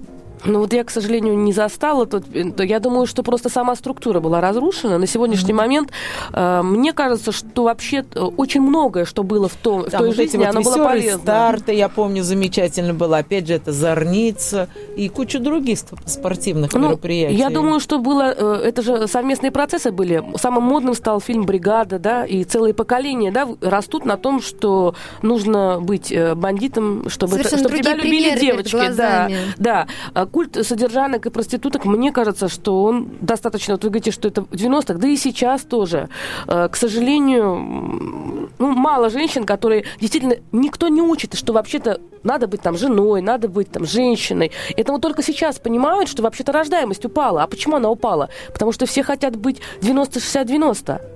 Ну 0.44 0.58
вот 0.60 0.72
я, 0.72 0.84
к 0.84 0.90
сожалению, 0.90 1.36
не 1.38 1.52
застала 1.52 2.06
тут. 2.06 2.24
э, 2.34 2.64
Я 2.66 2.78
думаю, 2.80 3.06
что 3.06 3.22
просто 3.22 3.48
сама 3.48 3.74
структура 3.76 4.20
была 4.20 4.40
разрушена. 4.40 4.98
На 4.98 5.06
сегодняшний 5.06 5.52
момент 5.54 5.90
э, 6.32 6.62
мне 6.62 6.92
кажется, 6.92 7.32
что 7.32 7.64
вообще 7.64 8.04
э, 8.14 8.20
очень 8.20 8.60
многое, 8.60 9.04
что 9.04 9.22
было 9.22 9.48
в, 9.48 9.54
том, 9.54 9.82
в 9.82 9.90
Там 9.90 9.98
той 10.00 10.08
вот 10.08 10.16
жизни, 10.16 10.38
вот 10.38 10.46
оно 10.48 10.62
было 10.62 10.84
полезно. 10.84 11.18
старты, 11.20 11.72
я 11.74 11.88
помню, 11.88 12.22
замечательно 12.22 12.92
было. 12.94 13.18
Опять 13.18 13.46
же, 13.46 13.54
это 13.54 13.72
Зорница 13.72 14.68
и 14.96 15.08
куча 15.08 15.38
других 15.38 15.78
сп- 15.78 15.96
спортивных 16.06 16.72
Ну, 16.74 16.88
мероприятий. 16.88 17.36
я 17.36 17.48
думаю, 17.50 17.80
что 17.80 17.98
было, 17.98 18.34
э, 18.36 18.60
это 18.66 18.82
же 18.82 19.08
совместные 19.08 19.50
процессы 19.50 19.90
были. 19.92 20.22
Самым 20.36 20.64
модным 20.64 20.94
стал 20.94 21.20
фильм 21.20 21.44
«Бригада», 21.44 21.98
да, 21.98 22.24
и 22.26 22.44
целые 22.44 22.74
поколения, 22.74 23.30
да, 23.32 23.46
в- 23.46 23.56
растут 23.62 24.04
на 24.04 24.16
том, 24.16 24.42
что 24.42 24.94
нужно 25.22 25.78
быть 25.80 26.12
э, 26.12 26.34
бандитом, 26.34 27.08
чтобы, 27.08 27.32
Совершенно 27.32 27.68
чтобы 27.68 27.78
тебя 27.78 27.94
любили 27.94 28.38
девочки. 28.38 28.90
Да, 28.94 29.28
да. 29.56 29.86
Культ 30.34 30.66
содержанок 30.66 31.26
и 31.26 31.30
проституток, 31.30 31.84
мне 31.84 32.10
кажется, 32.10 32.48
что 32.48 32.82
он 32.82 33.08
достаточно, 33.20 33.74
вот 33.74 33.84
вы 33.84 33.90
говорите, 33.90 34.10
что 34.10 34.26
это 34.26 34.42
в 34.42 34.50
90-х, 34.50 34.94
да 34.94 35.06
и 35.06 35.16
сейчас 35.16 35.62
тоже. 35.62 36.08
Э, 36.48 36.68
К 36.68 36.74
сожалению, 36.74 38.50
ну, 38.58 38.72
мало 38.72 39.10
женщин, 39.10 39.46
которые 39.46 39.84
действительно 40.00 40.34
никто 40.50 40.88
не 40.88 41.00
учит, 41.02 41.34
что 41.34 41.52
вообще-то 41.52 42.00
надо 42.24 42.48
быть 42.48 42.62
там 42.62 42.76
женой, 42.76 43.22
надо 43.22 43.46
быть 43.46 43.70
там 43.70 43.84
женщиной. 43.84 44.50
Это 44.76 44.90
вот 44.90 45.02
только 45.02 45.22
сейчас 45.22 45.60
понимают, 45.60 46.08
что 46.08 46.24
вообще-то 46.24 46.50
рождаемость 46.50 47.04
упала. 47.04 47.44
А 47.44 47.46
почему 47.46 47.76
она 47.76 47.88
упала? 47.88 48.28
Потому 48.52 48.72
что 48.72 48.86
все 48.86 49.04
хотят 49.04 49.36
быть 49.36 49.60
90-60-90. 49.82 51.13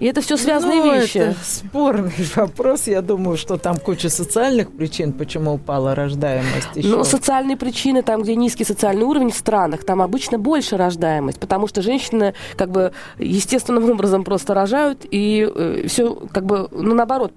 И 0.00 0.06
это 0.06 0.20
все 0.20 0.36
связанные 0.36 0.82
Ну, 0.82 0.94
вещи. 0.94 1.18
Это 1.18 1.36
спорный 1.42 2.12
вопрос. 2.36 2.86
Я 2.86 3.02
думаю, 3.02 3.36
что 3.36 3.56
там 3.56 3.78
куча 3.78 4.08
социальных 4.08 4.72
причин, 4.72 5.12
почему 5.12 5.54
упала 5.54 5.94
рождаемость. 5.94 6.68
еще. 6.74 6.88
Ну, 6.88 7.04
социальные 7.04 7.56
причины, 7.56 8.02
там, 8.02 8.22
где 8.22 8.36
низкий 8.36 8.64
социальный 8.64 9.04
уровень 9.04 9.30
в 9.30 9.36
странах, 9.36 9.84
там 9.84 10.02
обычно 10.02 10.38
больше 10.38 10.76
рождаемость, 10.76 11.40
потому 11.40 11.66
что 11.66 11.82
женщины, 11.82 12.34
как 12.56 12.70
бы, 12.70 12.92
естественным 13.18 13.90
образом 13.90 14.24
просто 14.24 14.54
рожают, 14.54 15.06
и 15.10 15.84
все, 15.88 16.14
как 16.32 16.44
бы, 16.44 16.68
ну, 16.70 16.94
наоборот, 16.94 17.32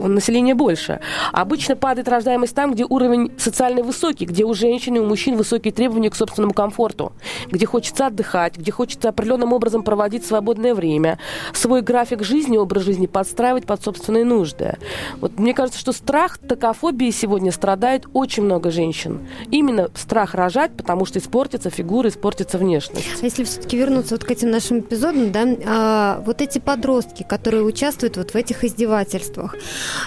население 0.00 0.54
больше. 0.54 1.00
Обычно 1.32 1.76
падает 1.76 2.08
рождаемость 2.08 2.54
там, 2.54 2.72
где 2.72 2.84
уровень 2.84 3.32
социальный 3.38 3.82
высокий, 3.82 4.24
где 4.24 4.44
у 4.44 4.54
женщин 4.54 4.96
и 4.96 4.98
у 4.98 5.04
мужчин 5.04 5.36
высокие 5.36 5.72
требования 5.72 6.10
к 6.10 6.14
собственному 6.14 6.54
комфорту, 6.54 7.12
где 7.50 7.66
хочется 7.66 8.06
отдыхать, 8.06 8.56
где 8.56 8.72
хочется 8.72 9.10
определенным 9.10 9.52
образом 9.52 9.82
проводить 9.82 10.24
свободное 10.24 10.74
время, 10.74 11.18
свой 11.52 11.81
график 11.82 12.22
жизни, 12.22 12.56
образ 12.56 12.82
жизни 12.84 13.06
подстраивать 13.06 13.66
под 13.66 13.82
собственные 13.82 14.24
нужды. 14.24 14.76
Вот 15.20 15.38
мне 15.38 15.54
кажется, 15.54 15.78
что 15.78 15.92
страх 15.92 16.38
токофобии 16.38 17.10
сегодня 17.10 17.52
страдает 17.52 18.04
очень 18.12 18.42
много 18.44 18.70
женщин. 18.70 19.20
Именно 19.50 19.88
страх 19.94 20.34
рожать, 20.34 20.72
потому 20.76 21.04
что 21.04 21.18
испортится 21.18 21.70
фигура, 21.70 22.08
испортится 22.08 22.58
внешность. 22.58 23.06
А 23.20 23.24
Если 23.24 23.44
все-таки 23.44 23.76
вернуться 23.76 24.14
вот 24.14 24.24
к 24.24 24.30
этим 24.30 24.50
нашим 24.50 24.80
эпизодам, 24.80 25.32
да, 25.32 25.46
а, 25.66 26.22
вот 26.24 26.40
эти 26.40 26.58
подростки, 26.58 27.24
которые 27.28 27.62
участвуют 27.64 28.16
вот 28.16 28.30
в 28.32 28.36
этих 28.36 28.64
издевательствах, 28.64 29.56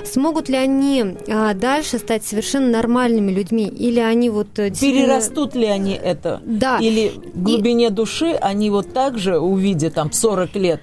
смогут 0.04 0.50
ли 0.50 0.56
они 0.58 1.16
а, 1.28 1.54
дальше 1.54 2.00
стать 2.00 2.26
совершенно 2.26 2.70
нормальными 2.70 3.32
людьми, 3.32 3.68
или 3.68 4.00
они 4.00 4.30
вот 4.30 4.60
э, 4.60 4.70
действительно- 4.70 5.06
Перерастут 5.06 5.56
ли 5.56 5.66
они 5.66 5.94
это? 5.94 6.42
Да. 6.46 6.78
Или 6.80 7.12
в 7.34 7.42
глубине 7.44 7.90
души 7.90 8.34
они 8.42 8.70
вот 8.70 8.94
так 8.94 9.18
же, 9.18 9.40
увидя 9.40 9.90
там 9.90 10.12
40 10.12 10.56
лет 10.56 10.82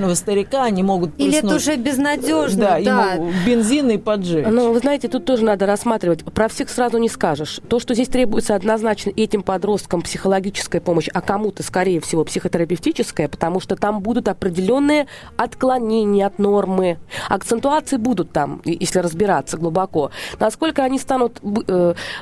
беспомощного 0.00 0.14
старика, 0.14 0.64
они 0.64 0.82
могут 0.82 1.12
Или 1.18 1.38
это 1.38 1.54
уже 1.54 1.76
безнадежно, 1.76 2.60
да, 2.60 2.80
да. 2.80 3.12
ему 3.14 3.32
бензин 3.46 3.90
и 3.90 3.98
поджечь. 3.98 4.46
Но 4.48 4.72
вы 4.72 4.78
знаете, 4.78 5.08
тут 5.08 5.24
тоже 5.24 5.44
надо 5.44 5.66
рассматривать. 5.66 6.24
Про 6.24 6.48
всех 6.48 6.68
сразу 6.70 6.98
не 6.98 7.08
скажешь. 7.08 7.60
То, 7.68 7.78
что 7.78 7.94
здесь 7.94 8.08
требуется 8.08 8.54
однозначно 8.54 9.10
этим 9.10 9.42
подросткам 9.42 10.02
психологическая 10.02 10.80
помощь, 10.80 11.08
а 11.12 11.20
кому-то, 11.20 11.62
скорее 11.62 12.00
всего, 12.00 12.24
психотерапевтическая, 12.24 13.28
потому 13.28 13.60
что 13.60 13.76
там 13.76 14.00
будут 14.00 14.28
определенные 14.28 15.06
отклонения 15.36 16.26
от 16.26 16.38
нормы. 16.38 16.98
Акцентуации 17.28 17.96
будут 17.96 18.32
там, 18.32 18.60
если 18.64 19.00
разбираться 19.00 19.56
глубоко. 19.56 20.10
Насколько 20.38 20.84
они 20.84 20.98
станут... 20.98 21.40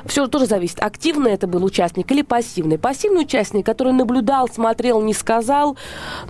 все 0.05 0.27
тоже 0.27 0.45
зависит. 0.45 0.79
Активный 0.81 1.31
это 1.31 1.47
был 1.47 1.63
участник 1.63 2.11
или 2.11 2.21
пассивный. 2.21 2.77
Пассивный 2.77 3.21
участник, 3.21 3.65
который 3.65 3.93
наблюдал, 3.93 4.47
смотрел, 4.47 5.01
не 5.01 5.13
сказал, 5.13 5.77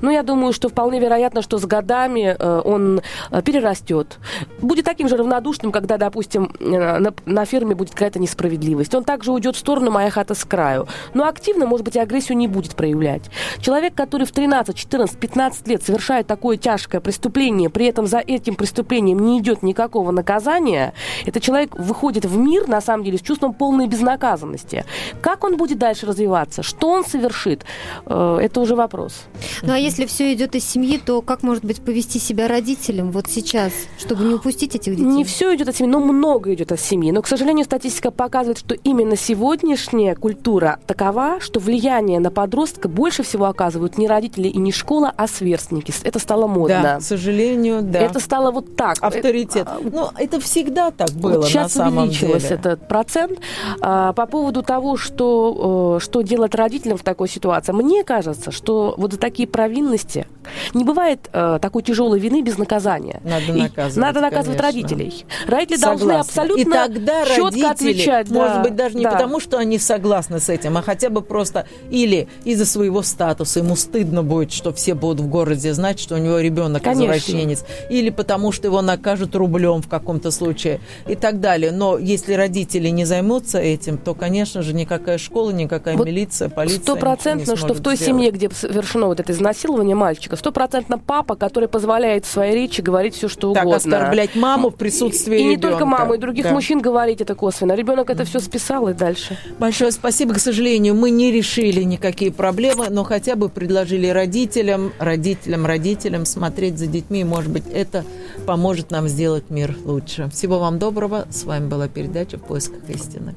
ну, 0.02 0.12
я 0.12 0.24
думаю, 0.24 0.54
что 0.54 0.70
вполне 0.70 1.00
вероятно, 1.00 1.39
понятно, 1.40 1.42
что 1.42 1.58
с 1.58 1.66
годами 1.66 2.36
э, 2.38 2.62
он 2.66 3.02
э, 3.32 3.42
перерастет. 3.42 4.20
Будет 4.62 4.86
таким 4.86 5.08
же 5.08 5.18
равнодушным, 5.18 5.72
когда, 5.72 5.98
допустим, 5.98 6.52
э, 6.60 7.00
на, 7.00 7.14
на 7.26 7.46
ферме 7.46 7.76
будет 7.76 7.94
какая-то 7.94 8.20
несправедливость. 8.20 8.96
Он 8.96 9.04
также 9.04 9.32
уйдет 9.32 9.56
в 9.56 9.60
сторону 9.60 9.92
«моя 9.92 10.10
хата 10.10 10.34
с 10.34 10.44
краю». 10.44 10.88
Но 11.14 11.28
активно, 11.28 11.66
может 11.66 11.86
быть, 11.86 11.96
и 11.96 12.00
агрессию 12.00 12.38
не 12.38 12.48
будет 12.48 12.76
проявлять. 12.76 13.30
Человек, 13.62 13.94
который 13.96 14.26
в 14.26 14.32
13, 14.32 14.76
14, 14.76 15.20
15 15.20 15.68
лет 15.68 15.84
совершает 15.84 16.28
такое 16.28 16.58
тяжкое 16.58 17.02
преступление, 17.02 17.70
при 17.70 17.86
этом 17.86 18.08
за 18.08 18.20
этим 18.20 18.56
преступлением 18.56 19.20
не 19.20 19.40
идет 19.40 19.64
никакого 19.64 20.12
наказания, 20.12 20.94
это 21.26 21.40
человек 21.40 21.76
выходит 21.80 22.26
в 22.26 22.38
мир, 22.38 22.68
на 22.68 22.82
самом 22.82 23.04
деле, 23.04 23.18
с 23.18 23.22
чувством 23.22 23.54
полной 23.54 23.88
безнаказанности. 23.88 24.84
Как 25.22 25.44
он 25.44 25.58
будет 25.58 25.78
дальше 25.78 26.06
развиваться? 26.06 26.64
Что 26.64 26.90
он 26.90 27.06
совершит? 27.06 27.66
Это 28.06 28.60
уже 28.60 28.76
вопрос. 28.76 29.24
Ну 29.62 29.74
а 29.74 29.78
если 29.78 30.06
все 30.06 30.34
идет 30.34 30.56
из 30.56 30.66
семьи, 30.66 30.98
то 30.98 31.22
как, 31.30 31.44
может 31.44 31.64
быть, 31.64 31.80
повести 31.80 32.18
себя 32.18 32.48
родителям 32.48 33.12
вот 33.12 33.28
сейчас, 33.28 33.72
чтобы 34.00 34.24
не 34.24 34.34
упустить 34.34 34.74
этих 34.74 34.96
детей? 34.96 35.06
Не 35.06 35.24
все 35.24 35.54
идет 35.54 35.68
от 35.68 35.76
семьи, 35.76 35.92
но 35.92 36.00
много 36.00 36.52
идет 36.56 36.72
от 36.72 36.80
семьи. 36.80 37.12
Но, 37.12 37.22
к 37.22 37.28
сожалению, 37.28 37.66
статистика 37.66 38.10
показывает, 38.10 38.58
что 38.58 38.74
именно 38.74 39.16
сегодняшняя 39.16 40.16
культура 40.16 40.80
такова, 40.88 41.40
что 41.40 41.60
влияние 41.60 42.20
на 42.20 42.32
подростка 42.32 42.90
больше 42.90 43.22
всего 43.22 43.46
оказывают 43.46 44.00
не 44.00 44.08
родители 44.08 44.48
и 44.48 44.58
не 44.58 44.72
школа, 44.72 45.14
а 45.16 45.28
сверстники. 45.28 45.94
Это 46.02 46.18
стало 46.18 46.48
модно. 46.48 46.82
Да, 46.82 46.98
к 46.98 47.04
сожалению, 47.04 47.84
да. 47.84 48.00
Это 48.00 48.20
стало 48.20 48.50
вот 48.50 48.76
так. 48.76 48.98
Авторитет. 49.00 49.68
Ну, 49.84 50.08
это 50.18 50.40
всегда 50.40 50.90
так 50.90 51.12
было 51.12 51.36
вот 51.36 51.46
сейчас 51.46 51.76
на 51.76 51.86
самом 51.86 52.06
увеличилось 52.06 52.42
деле. 52.42 52.56
этот 52.56 52.88
процент. 52.88 53.38
А, 53.82 54.14
по 54.14 54.26
поводу 54.26 54.64
того, 54.64 54.98
что, 54.98 55.98
э, 55.98 56.04
что 56.04 56.24
делать 56.24 56.56
родителям 56.56 56.98
в 56.98 57.04
такой 57.04 57.30
ситуации, 57.30 57.72
мне 57.72 58.04
кажется, 58.04 58.50
что 58.50 58.96
вот 58.98 59.14
за 59.14 59.20
такие 59.20 59.48
провинности 59.48 60.26
не 60.74 60.84
бывает 60.84 61.19
э, 61.32 61.60
такой 61.62 61.84
тяжелой 61.84 62.20
вины 62.20 62.42
без 62.42 62.58
наказания. 62.58 63.22
Надо 63.24 63.46
И 63.54 63.62
наказывать, 63.62 63.98
Надо 63.98 64.22
наказывать 64.22 64.60
конечно. 64.60 64.82
родителей. 64.82 65.26
Родители 65.48 65.82
должны 65.82 66.00
Согласна. 66.08 66.20
абсолютно 66.42 66.62
И 66.62 66.66
тогда 66.66 67.26
четко 67.26 67.46
родители, 67.46 67.66
отвечать. 67.68 68.30
может 68.30 68.54
да, 68.56 68.64
быть, 68.64 68.76
даже 68.76 68.98
не 68.98 69.04
да. 69.04 69.12
потому, 69.12 69.40
что 69.40 69.58
они 69.58 69.78
согласны 69.78 70.40
с 70.40 70.50
этим, 70.50 70.78
а 70.78 70.82
хотя 70.82 71.10
бы 71.10 71.22
просто 71.22 71.66
или 71.90 72.28
из-за 72.44 72.66
своего 72.66 73.02
статуса 73.02 73.60
ему 73.60 73.76
стыдно 73.76 74.24
будет, 74.24 74.52
что 74.52 74.74
все 74.74 74.94
будут 74.94 75.20
в 75.22 75.28
городе 75.28 75.74
знать, 75.74 76.00
что 76.00 76.16
у 76.16 76.18
него 76.18 76.40
ребенок 76.40 76.84
Конечно. 76.84 77.14
извращенец, 77.14 77.64
или 77.90 78.10
потому, 78.10 78.52
что 78.52 78.68
его 78.68 78.82
накажут 78.82 79.36
рублем 79.36 79.82
в 79.82 79.88
каком-то 79.88 80.32
случае 80.32 80.80
и 81.08 81.16
так 81.16 81.40
далее. 81.40 81.72
Но 81.72 81.98
если 81.98 82.34
родители 82.34 82.90
не 82.90 83.06
займутся 83.06 83.60
этим, 83.60 83.98
то, 83.98 84.14
конечно 84.14 84.62
же, 84.62 84.74
никакая 84.74 85.18
школа, 85.18 85.52
никакая 85.52 85.98
Вот 85.98 86.08
милиция, 86.08 86.50
полиция 86.50 86.80
Стопроцентно, 86.82 87.56
что 87.56 87.74
в 87.74 87.82
той 87.82 87.96
сделать. 87.96 88.00
семье, 88.14 88.32
где 88.32 88.50
совершено 88.50 89.08
вот 89.08 89.20
это 89.20 89.32
изнасилование 89.34 89.96
мальчика, 89.96 90.36
стопроцентно 90.36 90.98
папа, 91.10 91.36
который 91.36 91.68
позволяет 91.68 92.24
в 92.26 92.30
своей 92.32 92.54
речи 92.54 92.82
говорить 92.82 93.16
все, 93.16 93.28
что 93.28 93.52
так 93.52 93.66
угодно. 93.66 93.98
оскорблять 93.98 94.36
маму 94.36 94.70
в 94.70 94.76
присутствии 94.76 95.40
И 95.40 95.44
не 95.44 95.50
ребенка. 95.56 95.70
только 95.70 95.86
маму, 95.88 96.14
и 96.14 96.18
других 96.20 96.44
Да. 96.44 96.54
мужчин 96.54 96.82
говорить 96.82 97.20
это 97.20 97.34
косвенно. 97.34 97.74
Ребенок 97.74 98.12
это 98.12 98.26
все 98.26 98.40
списал 98.40 98.88
и 98.90 98.94
дальше. 98.94 99.36
Большое 99.58 99.92
спасибо. 99.92 100.36
К 100.36 100.40
сожалению, 100.40 100.94
мы 100.94 101.10
не 101.10 101.32
решили 101.32 101.82
никакие 101.82 102.32
проблемы, 102.32 102.90
но 102.92 103.04
хотя 103.04 103.36
бы 103.36 103.50
предложили 103.50 104.06
родителям, 104.06 104.94
родителям, 105.00 105.66
родителям 105.66 106.26
смотреть 106.26 106.78
за 106.78 106.86
детьми. 106.86 107.24
Может 107.24 107.52
быть, 107.52 107.64
это 107.74 108.06
поможет 108.46 108.92
нам 108.92 109.08
сделать 109.08 109.50
мир 109.50 109.76
лучше. 109.86 110.30
Всего 110.32 110.60
вам 110.60 110.78
доброго. 110.78 111.26
С 111.32 111.44
вами 111.44 111.68
была 111.68 111.88
передача 111.88 112.38
«В 112.38 112.42
поисках 112.44 112.88
истины». 112.88 113.34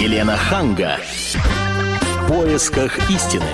Елена 0.00 0.36
Ханга. 0.36 0.96
В 2.24 2.28
поисках 2.28 2.98
истины. 3.10 3.44